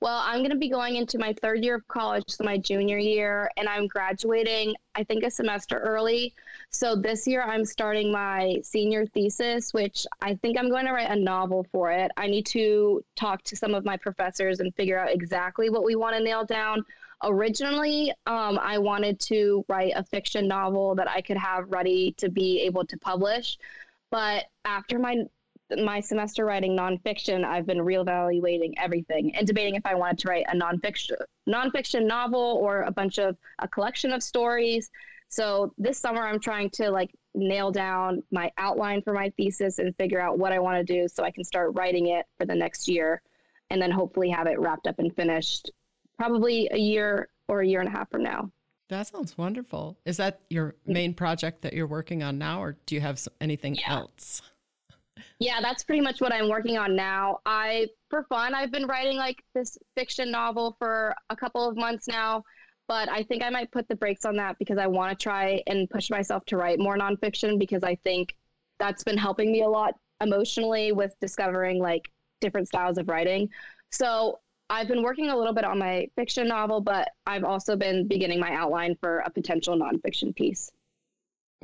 Well, 0.00 0.22
I'm 0.24 0.38
going 0.38 0.50
to 0.50 0.56
be 0.56 0.70
going 0.70 0.94
into 0.94 1.18
my 1.18 1.32
third 1.42 1.64
year 1.64 1.74
of 1.74 1.88
college, 1.88 2.22
so 2.28 2.44
my 2.44 2.56
junior 2.56 2.98
year, 2.98 3.50
and 3.56 3.68
I'm 3.68 3.88
graduating, 3.88 4.76
I 4.94 5.02
think, 5.02 5.24
a 5.24 5.30
semester 5.30 5.76
early. 5.76 6.34
So 6.70 6.94
this 6.94 7.26
year 7.26 7.42
I'm 7.42 7.64
starting 7.64 8.12
my 8.12 8.60
senior 8.62 9.06
thesis, 9.06 9.74
which 9.74 10.06
I 10.20 10.36
think 10.36 10.56
I'm 10.56 10.70
going 10.70 10.86
to 10.86 10.92
write 10.92 11.10
a 11.10 11.16
novel 11.16 11.66
for 11.72 11.90
it. 11.90 12.12
I 12.16 12.28
need 12.28 12.46
to 12.46 13.04
talk 13.16 13.42
to 13.44 13.56
some 13.56 13.74
of 13.74 13.84
my 13.84 13.96
professors 13.96 14.60
and 14.60 14.72
figure 14.76 15.00
out 15.00 15.12
exactly 15.12 15.68
what 15.68 15.82
we 15.82 15.96
want 15.96 16.14
to 16.16 16.22
nail 16.22 16.44
down. 16.44 16.84
Originally, 17.24 18.12
um, 18.28 18.56
I 18.62 18.78
wanted 18.78 19.18
to 19.20 19.64
write 19.68 19.94
a 19.96 20.04
fiction 20.04 20.46
novel 20.46 20.94
that 20.94 21.10
I 21.10 21.22
could 21.22 21.38
have 21.38 21.72
ready 21.72 22.12
to 22.18 22.28
be 22.28 22.60
able 22.60 22.86
to 22.86 22.96
publish. 22.98 23.58
But 24.12 24.44
after 24.64 25.00
my 25.00 25.24
my 25.76 26.00
semester 26.00 26.44
writing 26.44 26.76
nonfiction, 26.76 27.44
I've 27.44 27.66
been 27.66 27.78
reevaluating 27.78 28.72
everything 28.78 29.34
and 29.36 29.46
debating 29.46 29.74
if 29.74 29.84
I 29.84 29.94
wanted 29.94 30.18
to 30.20 30.28
write 30.28 30.46
a 30.48 30.56
nonfiction 30.56 31.16
nonfiction 31.48 32.06
novel 32.06 32.58
or 32.60 32.82
a 32.82 32.90
bunch 32.90 33.18
of 33.18 33.36
a 33.58 33.68
collection 33.68 34.12
of 34.12 34.22
stories. 34.22 34.90
So 35.28 35.74
this 35.76 35.98
summer, 35.98 36.22
I'm 36.22 36.40
trying 36.40 36.70
to 36.70 36.90
like 36.90 37.10
nail 37.34 37.70
down 37.70 38.22
my 38.30 38.50
outline 38.56 39.02
for 39.02 39.12
my 39.12 39.30
thesis 39.36 39.78
and 39.78 39.94
figure 39.96 40.20
out 40.20 40.38
what 40.38 40.52
I 40.52 40.58
want 40.58 40.86
to 40.86 40.92
do 40.92 41.06
so 41.06 41.22
I 41.22 41.30
can 41.30 41.44
start 41.44 41.72
writing 41.74 42.08
it 42.08 42.26
for 42.38 42.46
the 42.46 42.54
next 42.54 42.88
year, 42.88 43.20
and 43.70 43.80
then 43.80 43.90
hopefully 43.90 44.30
have 44.30 44.46
it 44.46 44.58
wrapped 44.58 44.86
up 44.86 44.98
and 44.98 45.14
finished, 45.14 45.70
probably 46.16 46.68
a 46.72 46.78
year 46.78 47.28
or 47.46 47.60
a 47.60 47.66
year 47.66 47.80
and 47.80 47.88
a 47.88 47.92
half 47.92 48.10
from 48.10 48.22
now. 48.22 48.50
That 48.88 49.06
sounds 49.06 49.36
wonderful. 49.36 49.98
Is 50.06 50.16
that 50.16 50.40
your 50.48 50.68
mm-hmm. 50.70 50.92
main 50.94 51.14
project 51.14 51.60
that 51.62 51.74
you're 51.74 51.86
working 51.86 52.22
on 52.22 52.38
now, 52.38 52.62
or 52.62 52.78
do 52.86 52.94
you 52.94 53.02
have 53.02 53.20
anything 53.40 53.74
yeah. 53.74 53.92
else? 53.92 54.40
Yeah, 55.38 55.60
that's 55.60 55.84
pretty 55.84 56.00
much 56.00 56.20
what 56.20 56.32
I'm 56.32 56.48
working 56.48 56.78
on 56.78 56.96
now. 56.96 57.40
I, 57.46 57.88
for 58.10 58.24
fun, 58.24 58.54
I've 58.54 58.72
been 58.72 58.86
writing 58.86 59.16
like 59.16 59.42
this 59.54 59.78
fiction 59.96 60.30
novel 60.30 60.76
for 60.78 61.14
a 61.30 61.36
couple 61.36 61.68
of 61.68 61.76
months 61.76 62.08
now, 62.08 62.44
but 62.88 63.08
I 63.08 63.22
think 63.22 63.42
I 63.42 63.50
might 63.50 63.70
put 63.70 63.88
the 63.88 63.96
brakes 63.96 64.24
on 64.24 64.36
that 64.36 64.58
because 64.58 64.78
I 64.78 64.86
want 64.86 65.16
to 65.16 65.22
try 65.22 65.62
and 65.66 65.88
push 65.88 66.10
myself 66.10 66.44
to 66.46 66.56
write 66.56 66.78
more 66.78 66.96
nonfiction 66.96 67.58
because 67.58 67.82
I 67.82 67.94
think 67.96 68.34
that's 68.78 69.04
been 69.04 69.18
helping 69.18 69.52
me 69.52 69.62
a 69.62 69.68
lot 69.68 69.94
emotionally 70.20 70.92
with 70.92 71.14
discovering 71.20 71.78
like 71.80 72.10
different 72.40 72.68
styles 72.68 72.98
of 72.98 73.08
writing. 73.08 73.48
So 73.90 74.38
I've 74.70 74.88
been 74.88 75.02
working 75.02 75.30
a 75.30 75.36
little 75.36 75.54
bit 75.54 75.64
on 75.64 75.78
my 75.78 76.08
fiction 76.14 76.48
novel, 76.48 76.80
but 76.80 77.08
I've 77.26 77.44
also 77.44 77.76
been 77.76 78.06
beginning 78.06 78.38
my 78.38 78.52
outline 78.52 78.96
for 79.00 79.20
a 79.20 79.30
potential 79.30 79.76
nonfiction 79.76 80.34
piece. 80.34 80.70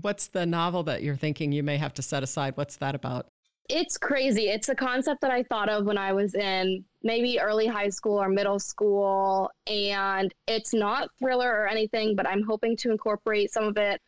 What's 0.00 0.28
the 0.28 0.46
novel 0.46 0.82
that 0.84 1.02
you're 1.02 1.16
thinking 1.16 1.52
you 1.52 1.62
may 1.62 1.76
have 1.76 1.94
to 1.94 2.02
set 2.02 2.22
aside? 2.22 2.56
What's 2.56 2.76
that 2.76 2.94
about? 2.94 3.28
It's 3.68 3.96
crazy. 3.96 4.50
It's 4.50 4.68
a 4.68 4.74
concept 4.74 5.22
that 5.22 5.30
I 5.30 5.42
thought 5.42 5.70
of 5.70 5.86
when 5.86 5.96
I 5.96 6.12
was 6.12 6.34
in 6.34 6.84
maybe 7.02 7.40
early 7.40 7.66
high 7.66 7.88
school 7.88 8.20
or 8.20 8.28
middle 8.28 8.58
school. 8.58 9.50
And 9.66 10.34
it's 10.46 10.74
not 10.74 11.08
thriller 11.18 11.50
or 11.50 11.66
anything, 11.66 12.14
but 12.14 12.28
I'm 12.28 12.42
hoping 12.42 12.76
to 12.78 12.90
incorporate 12.90 13.52
some 13.52 13.64
of 13.64 13.78
it. 13.78 14.02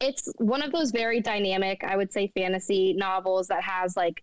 It's 0.00 0.30
one 0.36 0.62
of 0.62 0.70
those 0.70 0.90
very 0.90 1.20
dynamic, 1.20 1.82
I 1.82 1.96
would 1.96 2.12
say, 2.12 2.30
fantasy 2.34 2.92
novels 2.92 3.48
that 3.48 3.62
has 3.62 3.96
like 3.96 4.22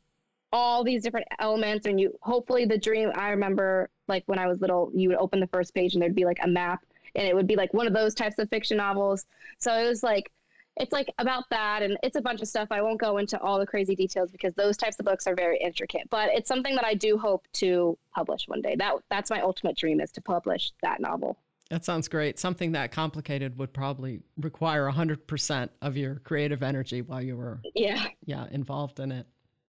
all 0.54 0.84
these 0.84 1.02
different 1.02 1.28
elements. 1.39 1.88
And 1.88 2.00
you 2.00 2.15
hopefully 2.21 2.65
the 2.65 2.78
dream, 2.78 3.12
I 3.15 3.30
remember 3.30 3.89
like 4.08 4.24
when 4.28 4.38
I 4.38 4.45
was 4.45 4.62
little, 4.62 4.91
you 4.93 5.10
would 5.10 5.17
open 5.17 5.39
the 5.39 5.47
first 5.47 5.74
page 5.74 5.93
and 5.93 6.02
there'd 6.02 6.13
be 6.13 6.26
like 6.26 6.39
a 6.43 6.47
map 6.47 6.82
and 7.15 7.28
it 7.28 7.36
would 7.36 7.47
be 7.47 7.56
like 7.56 7.74
one 7.74 7.88
of 7.88 7.93
those 7.93 8.13
types 8.13 8.38
of 8.38 8.50
fiction 8.50 8.78
novels. 8.78 9.26
So 9.58 9.74
it 9.74 9.88
was 9.88 10.04
like, 10.04 10.32
it's 10.78 10.92
like 10.92 11.14
about 11.18 11.44
that 11.50 11.84
and 11.84 11.98
it's 12.02 12.16
a 12.16 12.22
bunch 12.22 12.42
of 12.42 12.48
stuff. 12.48 12.70
I 12.72 12.82
won't 12.82 13.00
go 13.00 13.18
into 13.18 13.40
all 13.40 13.60
the 13.60 13.66
crazy 13.66 13.96
details 13.96 14.32
because 14.32 14.54
those 14.54 14.78
types 14.78 14.98
of 15.00 15.06
books 15.06 15.28
are 15.28 15.36
very 15.36 15.60
intricate 15.60 16.10
but 16.10 16.30
it's 16.34 16.48
something 16.48 16.76
that 16.76 16.86
i 16.86 16.94
do 16.94 17.18
hope 17.18 17.48
to 17.54 17.98
publish 18.14 18.48
one 18.48 18.62
day. 18.62 18.76
That 18.78 18.96
that's 19.10 19.30
my 19.30 19.42
ultimate 19.42 19.78
dream 19.78 20.00
is 20.00 20.12
to 20.14 20.22
publish 20.22 20.72
that 20.82 21.00
novel. 21.00 21.38
That 21.70 21.86
sounds 21.86 22.08
great. 22.10 22.38
Something 22.38 22.74
that 22.74 22.92
complicated 22.92 23.58
would 23.58 23.72
probably 23.72 24.20
require 24.36 24.92
100% 24.92 25.70
of 25.82 25.96
your 25.96 26.16
creative 26.16 26.64
energy 26.64 27.02
while 27.02 27.22
you 27.22 27.38
were 27.38 27.62
yeah. 27.76 28.08
Yeah 28.26 28.48
involved 28.52 29.00
in 29.00 29.12
it. 29.12 29.26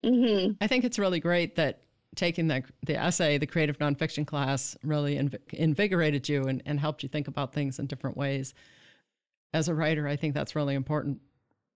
Mm-hmm. 0.06 0.52
i 0.62 0.68
think 0.68 0.86
it's 0.86 1.00
really 1.00 1.20
great 1.20 1.56
that 1.56 1.82
taking 2.16 2.48
the, 2.48 2.64
the 2.86 2.96
essay 2.96 3.40
the 3.40 3.48
creative 3.48 3.80
nonfiction 3.80 4.28
class 4.28 4.78
really 4.84 5.16
inv- 5.16 5.54
invigorated 5.54 6.30
you 6.30 6.44
and, 6.44 6.62
and 6.68 6.80
helped 6.80 7.02
you 7.02 7.10
think 7.10 7.28
about 7.28 7.52
things 7.52 7.80
in 7.80 7.88
different 7.88 8.16
ways 8.16 8.54
as 9.54 9.68
a 9.68 9.76
writer, 9.76 10.08
I 10.08 10.16
think 10.16 10.34
that's 10.34 10.56
really 10.56 10.76
important 10.76 11.20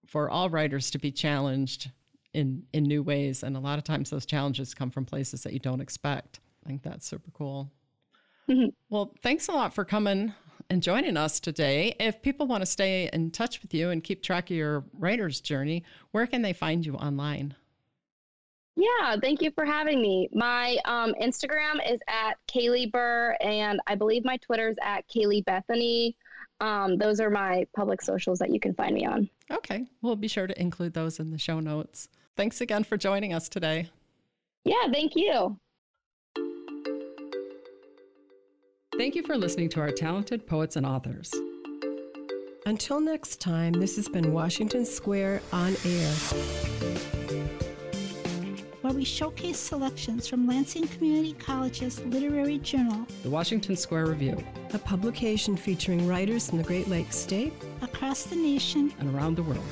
for 0.08 0.30
all 0.30 0.50
writers 0.50 0.92
to 0.92 1.00
be 1.00 1.12
challenged 1.12 1.92
in 2.34 2.64
in 2.74 2.84
new 2.84 3.04
ways, 3.04 3.44
and 3.44 3.58
a 3.58 3.60
lot 3.60 3.78
of 3.78 3.84
times 3.84 4.10
those 4.10 4.26
challenges 4.26 4.74
come 4.74 4.90
from 4.90 5.06
places 5.06 5.44
that 5.44 5.54
you 5.54 5.60
don't 5.60 5.82
expect. 5.82 6.40
I 6.66 6.70
think 6.70 6.84
that's 6.84 7.08
super 7.08 7.32
cool. 7.32 7.72
Mm-hmm. 8.50 8.70
Well, 8.90 9.14
thanks 9.22 9.48
a 9.48 9.52
lot 9.52 9.74
for 9.74 9.86
coming 9.86 10.34
and 10.70 10.82
joining 10.82 11.18
us 11.18 11.40
today. 11.40 11.96
If 12.00 12.22
people 12.22 12.48
want 12.48 12.62
to 12.62 12.66
stay 12.66 13.10
in 13.12 13.32
touch 13.32 13.62
with 13.62 13.74
you 13.74 13.90
and 13.90 14.04
keep 14.04 14.24
track 14.24 14.50
of 14.50 14.56
your 14.56 14.86
writer's 14.98 15.42
journey, 15.42 15.84
where 16.12 16.28
can 16.28 16.42
they 16.42 16.54
find 16.54 16.86
you 16.86 16.96
online? 16.96 17.56
Yeah, 18.76 19.18
thank 19.22 19.42
you 19.42 19.52
for 19.52 19.66
having 19.66 20.02
me. 20.02 20.30
My 20.32 20.78
um, 20.86 21.14
Instagram 21.22 21.76
is 21.92 22.00
at 22.08 22.38
Caily 22.48 22.90
Burr, 22.90 23.36
and 23.42 23.80
I 23.86 23.96
believe 23.96 24.24
my 24.24 24.38
Twitter 24.38 24.70
is 24.70 24.78
at 24.82 25.04
Caily 25.10 25.44
Bethany. 25.44 26.16
Um, 26.62 26.97
those 26.97 27.19
are 27.19 27.32
my 27.32 27.65
public 27.76 28.02
socials 28.02 28.39
that 28.39 28.52
you 28.52 28.60
can 28.60 28.74
find 28.76 28.93
me 28.93 29.06
on. 29.06 29.30
Okay. 29.52 29.88
We'll 30.02 30.15
be 30.15 30.28
sure 30.28 30.47
to 30.47 30.62
include 30.62 30.93
those 30.93 31.19
in 31.19 31.32
the 31.32 31.39
show 31.39 31.60
notes. 31.60 32.08
Thanks 32.38 32.62
again 32.62 32.84
for 32.84 32.97
joining 32.97 33.34
us 33.34 33.50
today. 33.50 33.89
Yeah, 34.63 34.88
thank 34.93 35.15
you. 35.15 35.58
Thank 38.97 39.15
you 39.15 39.24
for 39.24 39.36
listening 39.36 39.69
to 39.69 39.80
our 39.80 39.91
talented 39.91 40.45
poets 40.45 40.76
and 40.76 40.86
authors. 40.86 41.34
Until 42.67 43.02
next 43.02 43.41
time, 43.41 43.74
this 43.74 43.95
has 43.95 44.08
been 44.08 44.32
Washington 44.32 44.86
Square 44.86 45.41
on 45.52 45.76
Air 45.84 47.21
where 48.91 48.97
we 48.97 49.06
showcase 49.06 49.58
selections 49.58 50.27
from 50.27 50.45
Lansing 50.45 50.86
Community 50.86 51.32
College's 51.39 52.04
literary 52.08 52.58
journal, 52.58 53.08
The 53.23 53.30
Washington 53.30 53.77
Square 53.77 54.08
Review, 54.08 54.43
a 54.73 54.77
publication 54.77 55.56
featuring 55.56 56.06
writers 56.06 56.49
from 56.49 56.58
the 56.58 56.65
Great 56.65 56.89
Lakes 56.89 57.15
State, 57.15 57.54
across 57.82 58.23
the 58.23 58.36
nation, 58.36 58.93
and 58.99 59.15
around 59.15 59.38
the 59.38 59.43
world. 59.43 59.63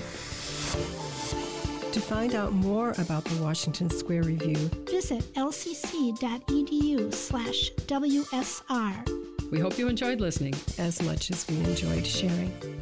To 1.91 1.99
find 1.99 2.33
out 2.33 2.53
more 2.53 2.91
about 2.97 3.25
the 3.25 3.43
Washington 3.43 3.89
Square 3.89 4.23
Review, 4.23 4.55
visit 4.89 5.25
lcc.edu 5.33 7.13
slash 7.13 7.71
WSR. 7.87 9.51
We 9.51 9.59
hope 9.59 9.77
you 9.77 9.89
enjoyed 9.89 10.21
listening 10.21 10.55
as 10.77 11.01
much 11.01 11.29
as 11.29 11.45
we 11.49 11.57
enjoyed 11.57 12.07
sharing. 12.07 12.78